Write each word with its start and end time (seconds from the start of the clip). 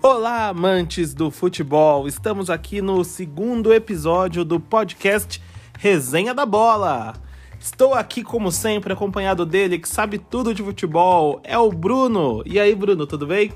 Olá, 0.00 0.46
amantes 0.46 1.12
do 1.12 1.28
futebol! 1.28 2.06
Estamos 2.06 2.48
aqui 2.48 2.80
no 2.80 3.02
segundo 3.02 3.74
episódio 3.74 4.44
do 4.44 4.60
podcast 4.60 5.42
Resenha 5.76 6.32
da 6.32 6.46
Bola. 6.46 7.14
Estou 7.58 7.94
aqui, 7.94 8.22
como 8.22 8.52
sempre, 8.52 8.92
acompanhado 8.92 9.44
dele, 9.44 9.76
que 9.76 9.88
sabe 9.88 10.16
tudo 10.16 10.54
de 10.54 10.62
futebol, 10.62 11.40
é 11.42 11.58
o 11.58 11.72
Bruno. 11.72 12.44
E 12.46 12.60
aí, 12.60 12.76
Bruno, 12.76 13.08
tudo 13.08 13.26
bem? 13.26 13.52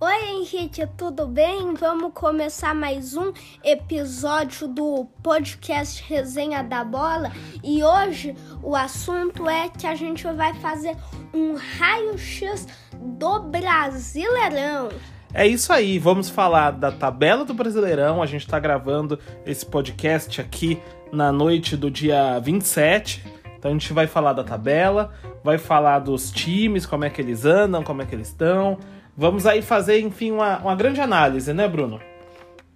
Oi, 0.00 0.30
Henrique, 0.30 0.86
tudo 0.96 1.26
bem? 1.26 1.74
Vamos 1.74 2.12
começar 2.14 2.72
mais 2.72 3.16
um 3.16 3.32
episódio 3.64 4.68
do 4.68 5.06
podcast 5.24 6.04
Resenha 6.06 6.62
da 6.62 6.84
Bola. 6.84 7.32
E 7.64 7.82
hoje 7.82 8.36
o 8.62 8.76
assunto 8.76 9.48
é 9.48 9.68
que 9.68 9.88
a 9.88 9.96
gente 9.96 10.22
vai 10.22 10.54
fazer 10.54 10.96
um 11.34 11.56
raio-x 11.56 12.68
do 12.94 13.40
Brasileirão. 13.40 14.90
É 15.32 15.46
isso 15.46 15.72
aí, 15.72 15.96
vamos 15.96 16.28
falar 16.28 16.72
da 16.72 16.90
tabela 16.90 17.44
do 17.44 17.54
Brasileirão. 17.54 18.20
A 18.20 18.26
gente 18.26 18.40
está 18.42 18.58
gravando 18.58 19.16
esse 19.46 19.64
podcast 19.64 20.40
aqui 20.40 20.82
na 21.12 21.30
noite 21.30 21.76
do 21.76 21.88
dia 21.88 22.40
27. 22.40 23.24
Então 23.56 23.70
a 23.70 23.74
gente 23.74 23.92
vai 23.92 24.08
falar 24.08 24.32
da 24.32 24.42
tabela, 24.42 25.14
vai 25.44 25.56
falar 25.56 26.00
dos 26.00 26.32
times, 26.32 26.84
como 26.84 27.04
é 27.04 27.10
que 27.10 27.20
eles 27.20 27.44
andam, 27.44 27.84
como 27.84 28.02
é 28.02 28.06
que 28.06 28.14
eles 28.14 28.26
estão. 28.26 28.76
Vamos 29.16 29.46
aí 29.46 29.62
fazer, 29.62 30.00
enfim, 30.00 30.32
uma, 30.32 30.58
uma 30.58 30.74
grande 30.74 31.00
análise, 31.00 31.52
né, 31.52 31.68
Bruno? 31.68 32.00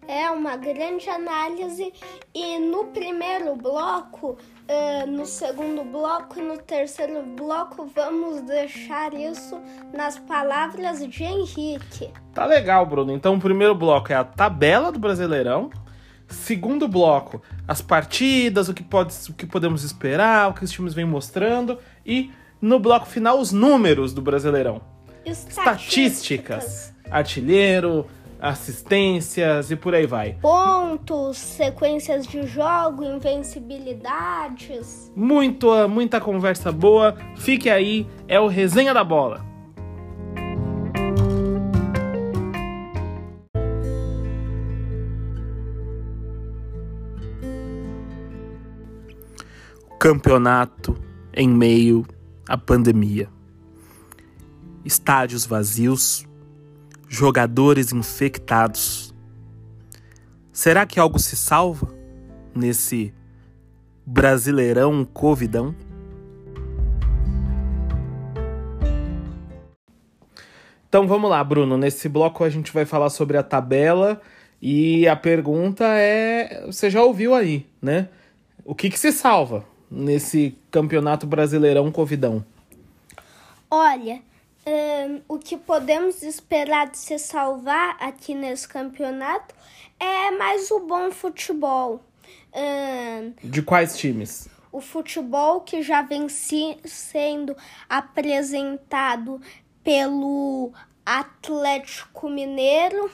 É 0.06 0.30
uma 0.30 0.56
grande 0.56 1.10
análise 1.10 1.92
e 2.32 2.58
no 2.58 2.84
primeiro 2.84 3.56
bloco, 3.56 4.38
uh, 4.68 5.10
no 5.10 5.26
segundo 5.26 5.84
bloco 5.84 6.38
e 6.38 6.42
no 6.42 6.58
terceiro 6.58 7.22
bloco 7.22 7.90
vamos 7.94 8.42
deixar 8.42 9.14
isso 9.14 9.60
nas 9.92 10.18
palavras 10.18 11.06
de 11.06 11.24
Henrique. 11.24 12.10
Tá 12.32 12.44
legal, 12.46 12.84
Bruno. 12.86 13.12
Então 13.12 13.34
o 13.34 13.40
primeiro 13.40 13.74
bloco 13.74 14.12
é 14.12 14.16
a 14.16 14.24
tabela 14.24 14.90
do 14.90 14.98
Brasileirão. 14.98 15.70
Segundo 16.26 16.88
bloco, 16.88 17.42
as 17.68 17.82
partidas, 17.82 18.68
o 18.68 18.74
que, 18.74 18.82
pode, 18.82 19.14
o 19.28 19.34
que 19.34 19.46
podemos 19.46 19.84
esperar, 19.84 20.50
o 20.50 20.54
que 20.54 20.64
os 20.64 20.70
times 20.70 20.94
vêm 20.94 21.04
mostrando. 21.04 21.78
E 22.04 22.32
no 22.60 22.80
bloco 22.80 23.06
final, 23.06 23.38
os 23.38 23.52
números 23.52 24.12
do 24.12 24.22
Brasileirão. 24.22 24.80
Estatísticas. 25.24 26.64
Estatísticas. 26.64 26.94
Artilheiro, 27.10 28.06
assistências 28.44 29.70
e 29.70 29.76
por 29.76 29.94
aí 29.94 30.06
vai. 30.06 30.36
Pontos, 30.42 31.38
sequências 31.38 32.26
de 32.26 32.46
jogo, 32.46 33.02
invencibilidades. 33.02 35.10
Muito, 35.16 35.88
muita 35.88 36.20
conversa 36.20 36.70
boa. 36.70 37.16
Fique 37.36 37.70
aí, 37.70 38.06
é 38.28 38.38
o 38.38 38.46
Resenha 38.46 38.92
da 38.92 39.02
Bola. 39.02 39.42
Campeonato 49.98 50.94
em 51.34 51.48
meio 51.48 52.04
à 52.46 52.58
pandemia. 52.58 53.26
Estádios 54.84 55.46
vazios, 55.46 56.26
jogadores 57.14 57.92
infectados. 57.92 59.14
Será 60.52 60.84
que 60.86 61.00
algo 61.00 61.18
se 61.18 61.36
salva 61.36 61.88
nesse 62.54 63.14
brasileirão 64.04 65.04
covidão? 65.04 65.74
Então 70.88 71.08
vamos 71.08 71.28
lá, 71.28 71.42
Bruno. 71.42 71.76
Nesse 71.76 72.08
bloco 72.08 72.44
a 72.44 72.50
gente 72.50 72.72
vai 72.72 72.84
falar 72.84 73.10
sobre 73.10 73.36
a 73.36 73.42
tabela 73.42 74.20
e 74.60 75.08
a 75.08 75.16
pergunta 75.16 75.84
é: 75.84 76.64
você 76.66 76.88
já 76.88 77.02
ouviu 77.02 77.34
aí, 77.34 77.66
né? 77.82 78.08
O 78.64 78.74
que, 78.74 78.88
que 78.88 78.98
se 78.98 79.12
salva 79.12 79.64
nesse 79.90 80.56
campeonato 80.70 81.26
brasileirão 81.26 81.90
covidão? 81.90 82.44
Olha, 83.70 84.20
um, 84.66 85.20
o 85.28 85.38
que 85.38 85.56
podemos 85.56 86.22
esperar 86.22 86.90
de 86.90 86.98
se 86.98 87.18
salvar 87.18 87.96
aqui 88.00 88.34
nesse 88.34 88.66
campeonato 88.66 89.54
é 90.00 90.30
mais 90.30 90.70
o 90.70 90.80
bom 90.80 91.10
futebol. 91.10 92.00
Um, 92.54 93.34
de 93.42 93.62
quais 93.62 93.96
times? 93.96 94.48
O 94.72 94.80
futebol 94.80 95.60
que 95.60 95.82
já 95.82 96.02
vem 96.02 96.28
si, 96.28 96.76
sendo 96.84 97.56
apresentado 97.88 99.40
pelo 99.82 100.72
Atlético 101.04 102.28
Mineiro. 102.28 103.10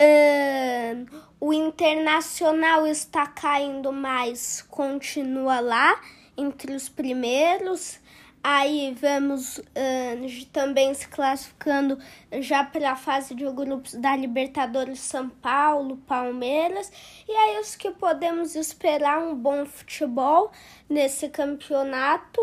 Um, 0.00 1.06
o 1.38 1.52
Internacional 1.52 2.86
está 2.86 3.26
caindo 3.26 3.92
mais, 3.92 4.62
continua 4.62 5.60
lá 5.60 6.00
entre 6.36 6.74
os 6.74 6.88
primeiros. 6.88 8.00
Aí 8.44 8.96
vamos 9.00 9.58
uh, 9.58 10.46
também 10.52 10.92
se 10.94 11.06
classificando 11.06 11.96
já 12.40 12.64
para 12.64 12.90
a 12.90 12.96
fase 12.96 13.36
de 13.36 13.44
grupos 13.52 13.94
da 13.94 14.16
Libertadores 14.16 14.98
São 14.98 15.28
Paulo, 15.28 15.96
Palmeiras. 15.98 16.90
E 17.28 17.32
é 17.32 17.60
isso 17.60 17.78
que 17.78 17.90
podemos 17.92 18.56
esperar 18.56 19.20
um 19.20 19.36
bom 19.36 19.64
futebol 19.64 20.50
nesse 20.88 21.28
campeonato. 21.28 22.40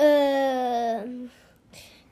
Uh, 0.00 1.30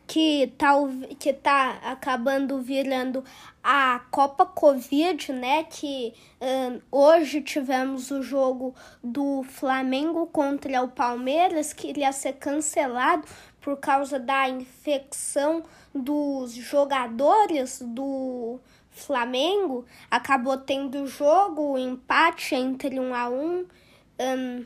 que 0.08 0.54
tá, 0.56 0.72
que 1.18 1.34
tá 1.34 1.78
acabando 1.82 2.62
virando 2.62 3.22
a 3.62 4.00
Copa 4.10 4.46
Covid, 4.46 5.34
né? 5.34 5.64
Que 5.64 6.14
um, 6.40 6.80
hoje 6.90 7.42
tivemos 7.42 8.10
o 8.10 8.22
jogo 8.22 8.74
do 9.04 9.42
Flamengo 9.42 10.26
contra 10.26 10.82
o 10.82 10.88
Palmeiras, 10.88 11.74
que 11.74 11.88
iria 11.88 12.10
ser 12.10 12.32
cancelado 12.32 13.28
por 13.60 13.76
causa 13.76 14.18
da 14.18 14.48
infecção 14.48 15.62
dos 15.94 16.54
jogadores 16.54 17.82
do 17.82 18.58
Flamengo. 18.90 19.84
Acabou 20.10 20.56
tendo 20.56 21.06
jogo, 21.06 21.76
empate 21.76 22.54
entre 22.54 22.98
um 22.98 23.14
a 23.14 23.28
um. 23.28 23.66
um 24.18 24.64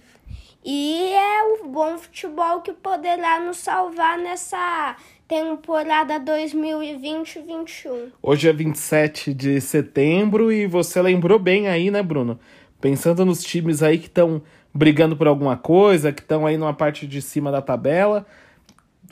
e 0.64 1.12
é 1.12 1.42
o 1.42 1.66
bom 1.66 1.98
futebol 1.98 2.60
que 2.60 2.72
poderá 2.72 3.41
nos 3.41 3.56
salvar 3.56 4.16
nessa 4.16 4.97
temporada 5.32 6.20
2020-21. 6.20 8.12
Hoje 8.22 8.50
é 8.50 8.53
27 8.53 9.32
de 9.32 9.62
setembro 9.62 10.53
e 10.53 10.66
você 10.66 11.00
lembrou 11.00 11.38
bem 11.38 11.69
aí, 11.69 11.91
né, 11.91 12.03
Bruno? 12.03 12.38
Pensando 12.82 13.25
nos 13.25 13.43
times 13.43 13.82
aí 13.82 13.97
que 13.97 14.09
estão 14.09 14.43
brigando 14.75 15.16
por 15.16 15.26
alguma 15.26 15.56
coisa, 15.56 16.12
que 16.12 16.20
estão 16.20 16.44
aí 16.44 16.59
numa 16.59 16.75
parte 16.75 17.06
de 17.06 17.22
cima 17.22 17.50
da 17.50 17.62
tabela. 17.62 18.26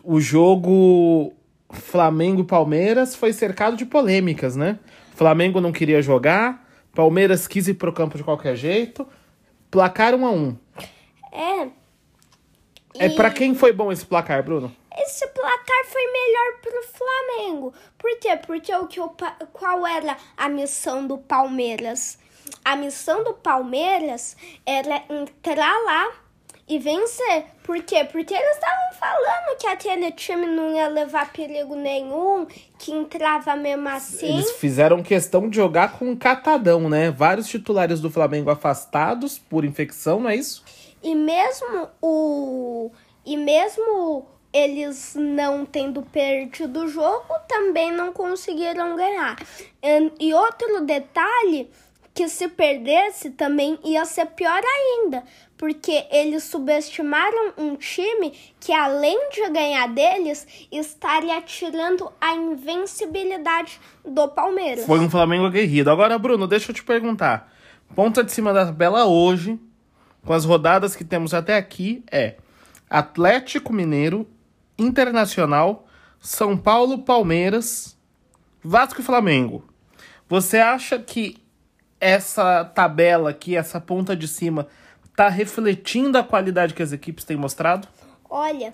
O 0.04 0.20
jogo 0.20 1.32
Flamengo 1.70 2.42
e 2.42 2.44
Palmeiras 2.44 3.16
foi 3.16 3.32
cercado 3.32 3.74
de 3.74 3.86
polêmicas, 3.86 4.56
né? 4.56 4.78
Flamengo 5.14 5.58
não 5.58 5.72
queria 5.72 6.02
jogar, 6.02 6.68
Palmeiras 6.94 7.48
quis 7.48 7.66
ir 7.66 7.74
pro 7.74 7.94
campo 7.94 8.18
de 8.18 8.24
qualquer 8.24 8.56
jeito. 8.56 9.08
Placar 9.70 10.14
1 10.14 10.26
a 10.26 10.30
1. 10.30 10.56
É. 11.32 11.68
É 13.06 13.08
para 13.08 13.30
quem 13.30 13.54
foi 13.54 13.72
bom 13.72 13.90
esse 13.90 14.04
placar, 14.04 14.44
Bruno? 14.44 14.70
esse 15.02 15.26
placar 15.28 15.49
foi 15.86 16.06
melhor 16.12 16.60
pro 16.60 16.82
Flamengo. 16.92 17.74
Por 17.98 18.18
quê? 18.18 18.36
Porque 18.36 18.74
o 18.74 18.86
que 18.86 19.00
o, 19.00 19.10
qual 19.52 19.86
era 19.86 20.16
a 20.36 20.48
missão 20.48 21.06
do 21.06 21.18
Palmeiras? 21.18 22.18
A 22.64 22.76
missão 22.76 23.22
do 23.22 23.34
Palmeiras 23.34 24.36
era 24.66 25.02
entrar 25.08 25.76
lá 25.84 26.12
e 26.70 26.78
vencer. 26.78 27.46
Por 27.64 27.82
quê? 27.82 28.04
Porque 28.04 28.32
eles 28.32 28.54
estavam 28.54 28.92
falando 28.98 29.58
que 29.58 29.66
aquele 29.66 30.12
time 30.12 30.46
não 30.46 30.72
ia 30.72 30.88
levar 30.88 31.32
perigo 31.32 31.74
nenhum, 31.74 32.46
que 32.78 32.92
entrava 32.92 33.56
mesmo 33.56 33.88
assim. 33.88 34.34
Eles 34.34 34.52
fizeram 34.52 35.02
questão 35.02 35.48
de 35.48 35.56
jogar 35.56 35.98
com 35.98 36.10
um 36.10 36.16
catadão, 36.16 36.88
né? 36.88 37.10
Vários 37.10 37.48
titulares 37.48 38.00
do 38.00 38.10
Flamengo 38.10 38.50
afastados 38.50 39.38
por 39.38 39.64
infecção, 39.64 40.20
não 40.20 40.30
é 40.30 40.36
isso? 40.36 40.64
E 41.02 41.14
mesmo 41.14 41.88
o. 42.00 42.90
E 43.26 43.36
mesmo 43.36 44.26
eles 44.52 45.14
não 45.16 45.64
tendo 45.64 46.02
perdido 46.02 46.84
o 46.84 46.88
jogo, 46.88 47.34
também 47.48 47.92
não 47.92 48.12
conseguiram 48.12 48.96
ganhar. 48.96 49.36
E 50.18 50.34
outro 50.34 50.84
detalhe 50.84 51.70
que 52.12 52.28
se 52.28 52.48
perdesse 52.48 53.30
também 53.30 53.78
ia 53.84 54.04
ser 54.04 54.26
pior 54.26 54.60
ainda, 54.60 55.22
porque 55.56 56.06
eles 56.10 56.42
subestimaram 56.42 57.52
um 57.56 57.76
time 57.76 58.32
que 58.58 58.72
além 58.72 59.30
de 59.30 59.48
ganhar 59.48 59.86
deles, 59.86 60.46
estaria 60.72 61.40
tirando 61.42 62.10
a 62.20 62.34
invencibilidade 62.34 63.80
do 64.04 64.26
Palmeiras. 64.28 64.84
Foi 64.84 64.98
um 64.98 65.08
Flamengo 65.08 65.46
aguerrido. 65.46 65.90
Agora, 65.90 66.18
Bruno, 66.18 66.48
deixa 66.48 66.72
eu 66.72 66.74
te 66.74 66.82
perguntar. 66.82 67.52
Ponta 67.94 68.24
de 68.24 68.32
cima 68.32 68.52
da 68.52 68.66
tabela 68.66 69.06
hoje, 69.06 69.58
com 70.26 70.32
as 70.32 70.44
rodadas 70.44 70.96
que 70.96 71.04
temos 71.04 71.32
até 71.32 71.56
aqui, 71.56 72.02
é 72.10 72.34
Atlético 72.88 73.72
Mineiro 73.72 74.26
Internacional, 74.80 75.86
São 76.18 76.56
Paulo, 76.56 76.98
Palmeiras, 76.98 77.96
Vasco 78.62 79.00
e 79.00 79.04
Flamengo. 79.04 79.64
Você 80.28 80.58
acha 80.58 80.98
que 80.98 81.36
essa 82.00 82.64
tabela 82.64 83.30
aqui, 83.30 83.56
essa 83.56 83.80
ponta 83.80 84.16
de 84.16 84.26
cima, 84.26 84.66
tá 85.14 85.28
refletindo 85.28 86.16
a 86.16 86.24
qualidade 86.24 86.72
que 86.72 86.82
as 86.82 86.92
equipes 86.92 87.24
têm 87.24 87.36
mostrado? 87.36 87.86
Olha, 88.28 88.72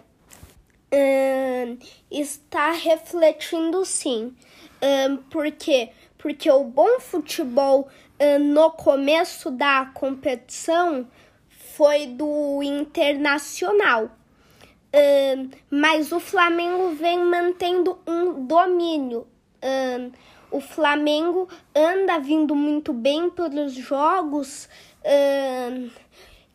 hum, 0.93 1.79
está 2.11 2.71
refletindo 2.71 3.85
sim. 3.85 4.35
Hum, 4.83 5.17
por 5.31 5.51
quê? 5.51 5.91
Porque 6.19 6.51
o 6.51 6.63
bom 6.63 7.01
futebol 7.01 7.89
hum, 8.21 8.39
no 8.53 8.71
começo 8.71 9.51
da 9.51 9.87
competição 9.93 11.07
foi 11.49 12.07
do 12.07 12.63
Internacional. 12.63 14.11
Hum, 14.97 15.51
mas 15.71 16.11
o 16.11 16.19
Flamengo 16.19 16.95
vem 16.95 17.19
mantendo 17.19 17.99
um 18.07 18.47
domínio. 18.47 19.27
Hum, 19.63 20.11
o 20.51 20.59
Flamengo 20.59 21.47
anda 21.75 22.19
vindo 22.19 22.55
muito 22.55 22.95
bem 22.95 23.29
pelos 23.29 23.75
jogos 23.75 24.71
hum, 25.05 25.91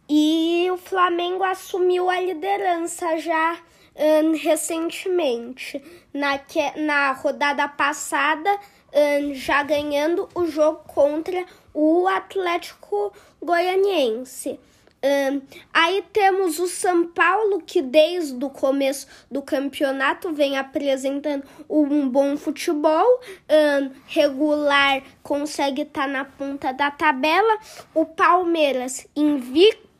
e 0.09 0.67
o 0.71 0.77
Flamengo 0.77 1.43
assumiu 1.43 2.09
a 2.09 2.19
liderança 2.19 3.15
já 3.19 3.59
recentemente. 4.41 5.79
Na, 6.11 6.39
que, 6.39 6.79
na 6.79 7.11
rodada 7.11 7.67
passada, 7.67 8.49
já 9.33 9.61
ganhando 9.61 10.27
o 10.33 10.47
jogo 10.47 10.79
contra 10.87 11.45
o 11.73 12.07
Atlético 12.07 13.13
Goianiense. 13.39 14.59
Um, 15.03 15.41
aí 15.73 16.03
temos 16.13 16.59
o 16.59 16.67
São 16.67 17.07
Paulo, 17.07 17.61
que 17.65 17.81
desde 17.81 18.43
o 18.45 18.49
começo 18.49 19.07
do 19.31 19.41
campeonato 19.41 20.31
vem 20.31 20.57
apresentando 20.57 21.43
um 21.67 22.07
bom 22.07 22.37
futebol, 22.37 23.19
um, 23.49 23.91
regular, 24.05 25.01
consegue 25.23 25.81
estar 25.81 26.03
tá 26.03 26.07
na 26.07 26.25
ponta 26.25 26.71
da 26.71 26.91
tabela. 26.91 27.57
O 27.95 28.05
Palmeiras 28.05 29.07
invicto 29.15 29.90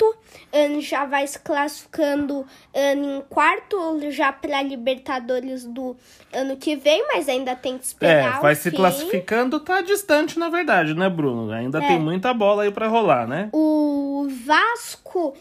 já 0.79 1.05
vai 1.05 1.25
se 1.27 1.39
classificando 1.39 2.45
em 2.73 3.21
quarto 3.29 3.99
já 4.11 4.31
para 4.31 4.61
Libertadores 4.61 5.65
do 5.65 5.95
ano 6.33 6.57
que 6.57 6.75
vem, 6.75 7.05
mas 7.07 7.29
ainda 7.29 7.55
tem 7.55 7.77
que 7.77 7.85
esperar. 7.85 8.37
É, 8.37 8.41
vai 8.41 8.55
se 8.55 8.69
fim. 8.69 8.77
classificando, 8.77 9.59
tá 9.59 9.81
distante 9.81 10.37
na 10.37 10.49
verdade, 10.49 10.93
né, 10.93 11.09
Bruno? 11.09 11.51
Ainda 11.51 11.83
é. 11.83 11.87
tem 11.87 11.99
muita 11.99 12.33
bola 12.33 12.63
aí 12.63 12.71
para 12.71 12.87
rolar, 12.87 13.27
né? 13.27 13.49
O 13.53 14.27
Vasco 14.45 15.33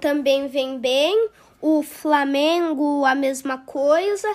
também 0.00 0.48
vem 0.48 0.78
bem, 0.78 1.28
o 1.60 1.82
Flamengo 1.82 3.04
a 3.04 3.14
mesma 3.14 3.58
coisa. 3.58 4.28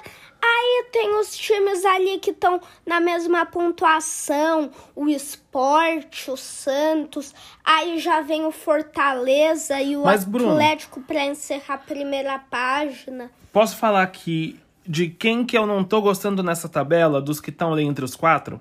Aí 0.43 0.85
tem 0.91 1.15
os 1.19 1.37
times 1.37 1.85
ali 1.85 2.17
que 2.17 2.31
estão 2.31 2.59
na 2.83 2.99
mesma 2.99 3.45
pontuação, 3.45 4.71
o 4.95 5.07
Esporte, 5.07 6.31
o 6.31 6.37
Santos. 6.37 7.33
Aí 7.63 7.99
já 7.99 8.21
vem 8.21 8.45
o 8.45 8.51
Fortaleza 8.51 9.79
e 9.79 9.95
o 9.95 10.03
Mas, 10.03 10.27
Atlético 10.27 10.99
para 11.01 11.25
encerrar 11.25 11.75
a 11.75 11.77
primeira 11.77 12.39
página. 12.39 13.29
Posso 13.53 13.77
falar 13.77 14.01
aqui 14.01 14.59
de 14.85 15.09
quem 15.09 15.45
que 15.45 15.55
eu 15.55 15.67
não 15.67 15.83
tô 15.83 16.01
gostando 16.01 16.41
nessa 16.41 16.67
tabela, 16.67 17.21
dos 17.21 17.39
que 17.39 17.51
estão 17.51 17.73
ali 17.73 17.83
entre 17.83 18.03
os 18.03 18.15
quatro? 18.15 18.59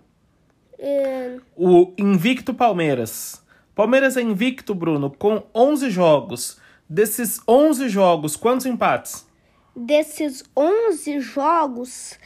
Hum. 0.79 1.41
O 1.57 1.93
invicto 1.97 2.53
Palmeiras. 2.53 3.43
Palmeiras 3.75 4.19
é 4.19 4.23
invicto, 4.23 4.75
Bruno, 4.75 5.11
com 5.11 5.43
11 5.55 5.89
jogos. 5.89 6.59
Desses 6.91 7.41
11 7.49 7.89
jogos, 7.89 8.35
quantos 8.35 8.67
empates? 8.67 9.25
desses 9.75 10.45
11 10.57 11.21
jogos, 11.21 12.19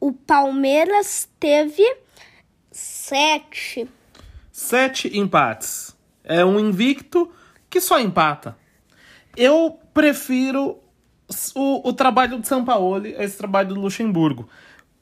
o 0.00 0.12
Palmeiras 0.12 1.28
teve 1.38 1.82
sete. 2.70 3.88
Sete 4.50 5.16
empates. 5.16 5.94
É 6.24 6.44
um 6.44 6.58
invicto 6.58 7.30
que 7.68 7.80
só 7.80 8.00
empata. 8.00 8.56
Eu 9.36 9.78
prefiro 9.92 10.78
o, 11.54 11.88
o 11.88 11.92
trabalho 11.92 12.40
de 12.40 12.48
São 12.48 12.64
Paulo 12.64 13.04
a 13.04 13.24
esse 13.24 13.36
trabalho 13.36 13.68
do 13.74 13.80
Luxemburgo. 13.80 14.48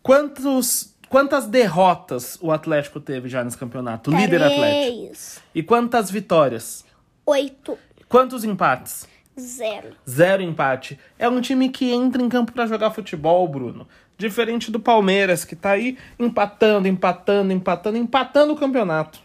Quantos, 0.02 0.94
quantas 1.08 1.46
derrotas 1.46 2.36
o 2.42 2.50
Atlético 2.50 3.00
teve 3.00 3.28
já 3.28 3.44
nesse 3.44 3.56
campeonato? 3.56 4.10
Três. 4.10 4.24
Líder 4.24 4.42
Atlético. 4.42 5.42
E 5.54 5.62
quantas 5.62 6.10
vitórias? 6.10 6.84
Oito. 7.24 7.78
Quantos 8.08 8.44
empates? 8.44 9.08
Zero. 9.38 9.96
Zero 10.08 10.42
empate. 10.42 10.98
É 11.18 11.28
um 11.28 11.40
time 11.40 11.68
que 11.68 11.92
entra 11.92 12.22
em 12.22 12.28
campo 12.28 12.52
para 12.52 12.66
jogar 12.66 12.90
futebol, 12.90 13.46
Bruno. 13.48 13.88
Diferente 14.16 14.70
do 14.70 14.78
Palmeiras, 14.78 15.44
que 15.44 15.56
tá 15.56 15.70
aí 15.70 15.98
empatando, 16.18 16.86
empatando, 16.86 17.52
empatando, 17.52 17.98
empatando 17.98 18.52
o 18.52 18.56
campeonato. 18.56 19.20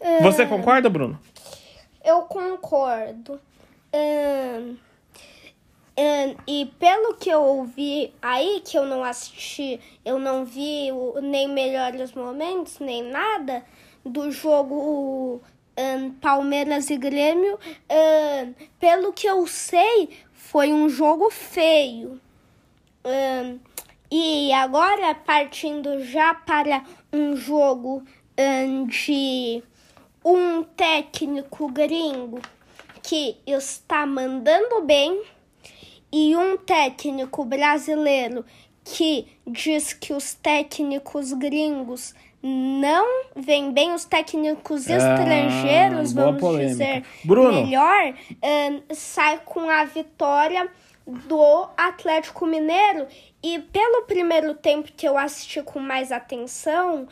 É... 0.00 0.20
Você 0.20 0.44
concorda, 0.44 0.90
Bruno? 0.90 1.18
Eu 2.04 2.22
concordo. 2.22 3.40
Um, 3.94 4.76
um, 5.96 6.36
e 6.48 6.66
pelo 6.78 7.14
que 7.14 7.30
eu 7.30 7.40
ouvi 7.40 8.12
aí, 8.20 8.60
que 8.64 8.76
eu 8.76 8.84
não 8.84 9.04
assisti, 9.04 9.80
eu 10.04 10.18
não 10.18 10.44
vi 10.44 10.90
o, 10.90 11.20
nem 11.22 11.48
melhores 11.48 12.12
momentos, 12.12 12.80
nem 12.80 13.02
nada 13.04 13.62
do 14.04 14.30
jogo 14.32 15.40
um, 15.76 16.10
Palmeiras 16.12 16.90
e 16.90 16.96
Grêmio, 16.96 17.58
um, 17.90 18.54
pelo 18.78 19.12
que 19.12 19.26
eu 19.26 19.46
sei, 19.46 20.10
foi 20.32 20.72
um 20.72 20.88
jogo 20.88 21.30
feio. 21.30 22.20
Um, 23.04 23.58
e 24.10 24.52
agora, 24.52 25.14
partindo 25.14 26.04
já 26.04 26.34
para 26.34 26.84
um 27.12 27.36
jogo 27.36 28.04
de 28.88 29.62
um 30.24 30.62
técnico 30.62 31.68
gringo 31.70 32.40
que 33.02 33.36
está 33.46 34.06
mandando 34.06 34.82
bem 34.82 35.22
e 36.10 36.34
um 36.36 36.56
técnico 36.56 37.44
brasileiro 37.44 38.44
que 38.84 39.26
diz 39.46 39.92
que 39.92 40.12
os 40.12 40.34
técnicos 40.34 41.32
gringos 41.32 42.14
não 42.46 43.24
vem 43.34 43.72
bem 43.72 43.94
os 43.94 44.04
técnicos 44.04 44.86
ah, 44.90 44.96
estrangeiros, 44.96 46.12
vamos 46.12 46.38
polêmica. 46.38 46.68
dizer 46.68 47.04
Bruno. 47.24 47.64
melhor, 47.64 48.12
uh, 48.12 48.94
sai 48.94 49.40
com 49.46 49.70
a 49.70 49.84
vitória 49.84 50.68
do 51.06 51.68
Atlético 51.74 52.44
Mineiro. 52.46 53.06
E 53.42 53.58
pelo 53.58 54.02
primeiro 54.02 54.54
tempo 54.54 54.90
que 54.94 55.08
eu 55.08 55.16
assisti 55.16 55.62
com 55.62 55.78
mais 55.78 56.12
atenção, 56.12 57.06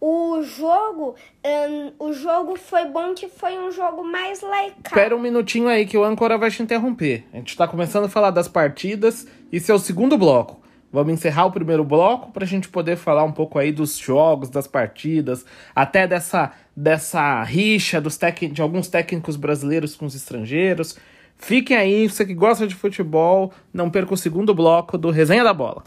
o 0.00 0.42
jogo, 0.42 1.14
um, 1.44 2.08
o 2.08 2.12
jogo 2.12 2.56
foi 2.56 2.84
bom 2.86 3.14
que 3.14 3.28
foi 3.28 3.58
um 3.58 3.70
jogo 3.70 4.04
mais 4.04 4.40
laical. 4.40 4.82
Espera 4.84 5.16
um 5.16 5.20
minutinho 5.20 5.68
aí 5.68 5.86
que 5.86 5.96
o 5.96 6.04
âncora 6.04 6.36
vai 6.36 6.50
te 6.50 6.62
interromper. 6.62 7.24
A 7.32 7.36
gente 7.36 7.50
está 7.50 7.66
começando 7.66 8.04
a 8.04 8.08
falar 8.08 8.30
das 8.30 8.46
partidas. 8.46 9.26
Isso 9.50 9.70
é 9.70 9.74
o 9.74 9.78
segundo 9.78 10.18
bloco. 10.18 10.63
Vamos 10.94 11.14
encerrar 11.14 11.46
o 11.46 11.50
primeiro 11.50 11.82
bloco 11.82 12.30
para 12.30 12.44
a 12.44 12.46
gente 12.46 12.68
poder 12.68 12.94
falar 12.94 13.24
um 13.24 13.32
pouco 13.32 13.58
aí 13.58 13.72
dos 13.72 13.98
jogos, 13.98 14.48
das 14.48 14.68
partidas, 14.68 15.44
até 15.74 16.06
dessa, 16.06 16.52
dessa 16.76 17.42
rixa 17.42 18.00
dos 18.00 18.16
de 18.52 18.62
alguns 18.62 18.86
técnicos 18.86 19.34
brasileiros 19.34 19.96
com 19.96 20.06
os 20.06 20.14
estrangeiros. 20.14 20.96
Fiquem 21.36 21.76
aí, 21.76 22.08
você 22.08 22.24
que 22.24 22.32
gosta 22.32 22.64
de 22.64 22.76
futebol, 22.76 23.52
não 23.72 23.90
perca 23.90 24.14
o 24.14 24.16
segundo 24.16 24.54
bloco 24.54 24.96
do 24.96 25.10
Resenha 25.10 25.42
da 25.42 25.52
Bola. 25.52 25.82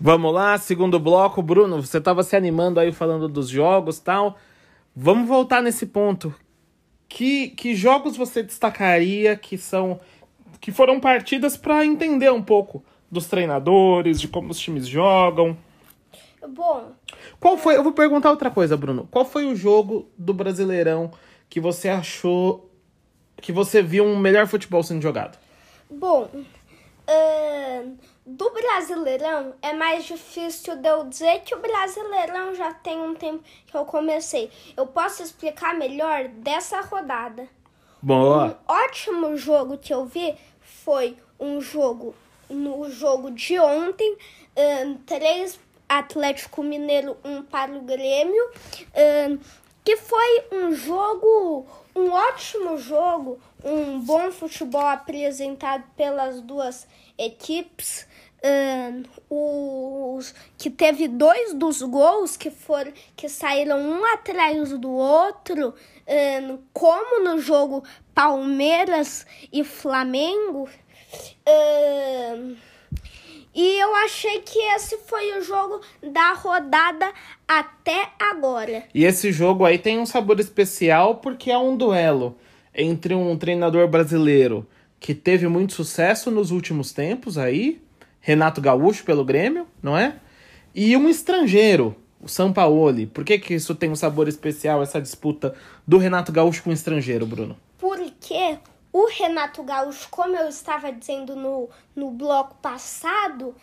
Vamos 0.00 0.32
lá, 0.32 0.56
segundo 0.56 0.98
bloco. 0.98 1.42
Bruno, 1.42 1.82
você 1.82 1.98
estava 1.98 2.22
se 2.22 2.34
animando 2.34 2.80
aí 2.80 2.90
falando 2.90 3.28
dos 3.28 3.50
jogos 3.50 3.98
tal. 3.98 4.38
Vamos 4.96 5.28
voltar 5.28 5.60
nesse 5.60 5.84
ponto. 5.84 6.34
Que, 7.08 7.48
que 7.48 7.74
jogos 7.74 8.16
você 8.16 8.42
destacaria 8.42 9.34
que 9.36 9.56
são 9.56 9.98
que 10.60 10.72
foram 10.72 10.98
partidas 11.00 11.56
para 11.56 11.84
entender 11.84 12.30
um 12.30 12.42
pouco 12.42 12.84
dos 13.10 13.26
treinadores, 13.26 14.20
de 14.20 14.28
como 14.28 14.50
os 14.50 14.58
times 14.58 14.86
jogam? 14.86 15.56
Bom. 16.46 16.92
Qual 17.40 17.56
foi? 17.56 17.76
Eu 17.76 17.82
vou 17.82 17.92
perguntar 17.92 18.30
outra 18.30 18.50
coisa, 18.50 18.76
Bruno. 18.76 19.08
Qual 19.10 19.24
foi 19.24 19.46
o 19.46 19.56
jogo 19.56 20.08
do 20.16 20.34
Brasileirão 20.34 21.10
que 21.48 21.60
você 21.60 21.88
achou 21.88 22.70
que 23.40 23.52
você 23.52 23.82
viu 23.82 24.04
um 24.04 24.18
melhor 24.18 24.46
futebol 24.46 24.82
sendo 24.82 25.02
jogado? 25.02 25.38
Bom, 25.90 26.28
uh, 26.34 27.96
do 28.28 28.50
Brasileirão 28.50 29.54
é 29.62 29.72
mais 29.72 30.04
difícil 30.04 30.76
de 30.76 30.86
eu 30.86 31.04
dizer 31.04 31.40
que 31.40 31.54
o 31.54 31.60
Brasileirão 31.60 32.54
já 32.54 32.74
tem 32.74 33.00
um 33.00 33.14
tempo 33.14 33.42
que 33.66 33.74
eu 33.74 33.86
comecei. 33.86 34.50
Eu 34.76 34.86
posso 34.86 35.22
explicar 35.22 35.74
melhor 35.74 36.28
dessa 36.28 36.82
rodada. 36.82 37.48
Boa. 38.02 38.58
Um 38.68 38.72
ótimo 38.72 39.34
jogo 39.38 39.78
que 39.78 39.94
eu 39.94 40.04
vi 40.04 40.36
foi 40.60 41.16
um 41.40 41.58
jogo 41.58 42.14
no 42.50 42.90
jogo 42.90 43.30
de 43.30 43.58
ontem, 43.58 44.16
um, 44.56 44.94
três 44.98 45.58
Atlético 45.88 46.62
Mineiro, 46.62 47.16
um 47.24 47.42
para 47.42 47.72
o 47.72 47.80
Grêmio, 47.80 48.50
um, 49.30 49.38
que 49.82 49.96
foi 49.96 50.44
um 50.52 50.74
jogo 50.74 51.66
um 51.94 51.98
um 51.98 52.12
ótimo 52.12 52.78
jogo, 52.78 53.40
um 53.64 54.00
bom 54.00 54.30
futebol 54.30 54.86
apresentado 54.86 55.84
pelas 55.96 56.40
duas 56.40 56.86
equipes. 57.18 58.06
Um, 58.40 59.02
os, 60.16 60.32
que 60.56 60.70
teve 60.70 61.08
dois 61.08 61.54
dos 61.54 61.82
gols 61.82 62.36
que 62.36 62.50
foram 62.50 62.92
que 63.16 63.28
saíram 63.28 63.80
um 63.80 64.04
atrás 64.04 64.70
do 64.78 64.90
outro, 64.90 65.74
como 66.72 67.24
no 67.24 67.40
jogo 67.40 67.82
Palmeiras 68.14 69.26
e 69.52 69.64
Flamengo. 69.64 70.68
E 73.60 73.80
eu 73.80 73.92
achei 73.96 74.40
que 74.40 74.58
esse 74.76 74.98
foi 74.98 75.36
o 75.36 75.42
jogo 75.42 75.80
da 76.00 76.32
rodada 76.32 77.12
até 77.46 78.10
agora. 78.16 78.84
E 78.94 79.04
esse 79.04 79.32
jogo 79.32 79.64
aí 79.64 79.78
tem 79.78 79.98
um 79.98 80.06
sabor 80.06 80.38
especial 80.38 81.16
porque 81.16 81.50
é 81.50 81.58
um 81.58 81.76
duelo 81.76 82.38
entre 82.72 83.14
um 83.14 83.36
treinador 83.36 83.88
brasileiro 83.88 84.64
que 85.00 85.12
teve 85.12 85.48
muito 85.48 85.72
sucesso 85.72 86.30
nos 86.30 86.52
últimos 86.52 86.92
tempos 86.92 87.36
aí, 87.36 87.82
Renato 88.28 88.60
Gaúcho 88.60 89.04
pelo 89.04 89.24
Grêmio, 89.24 89.66
não 89.82 89.96
é? 89.96 90.16
E 90.74 90.94
um 90.98 91.08
estrangeiro, 91.08 91.96
o 92.20 92.28
Sampaoli. 92.28 93.06
Por 93.06 93.24
que, 93.24 93.38
que 93.38 93.54
isso 93.54 93.74
tem 93.74 93.90
um 93.90 93.96
sabor 93.96 94.28
especial, 94.28 94.82
essa 94.82 95.00
disputa 95.00 95.54
do 95.86 95.96
Renato 95.96 96.30
Gaúcho 96.30 96.62
com 96.62 96.68
o 96.68 96.74
estrangeiro, 96.74 97.24
Bruno? 97.24 97.56
Porque 97.78 98.58
o 98.92 99.08
Renato 99.08 99.62
Gaúcho, 99.62 100.08
como 100.10 100.36
eu 100.36 100.46
estava 100.46 100.92
dizendo 100.92 101.34
no, 101.34 101.70
no 101.96 102.10
bloco 102.10 102.54
passado, 102.56 103.54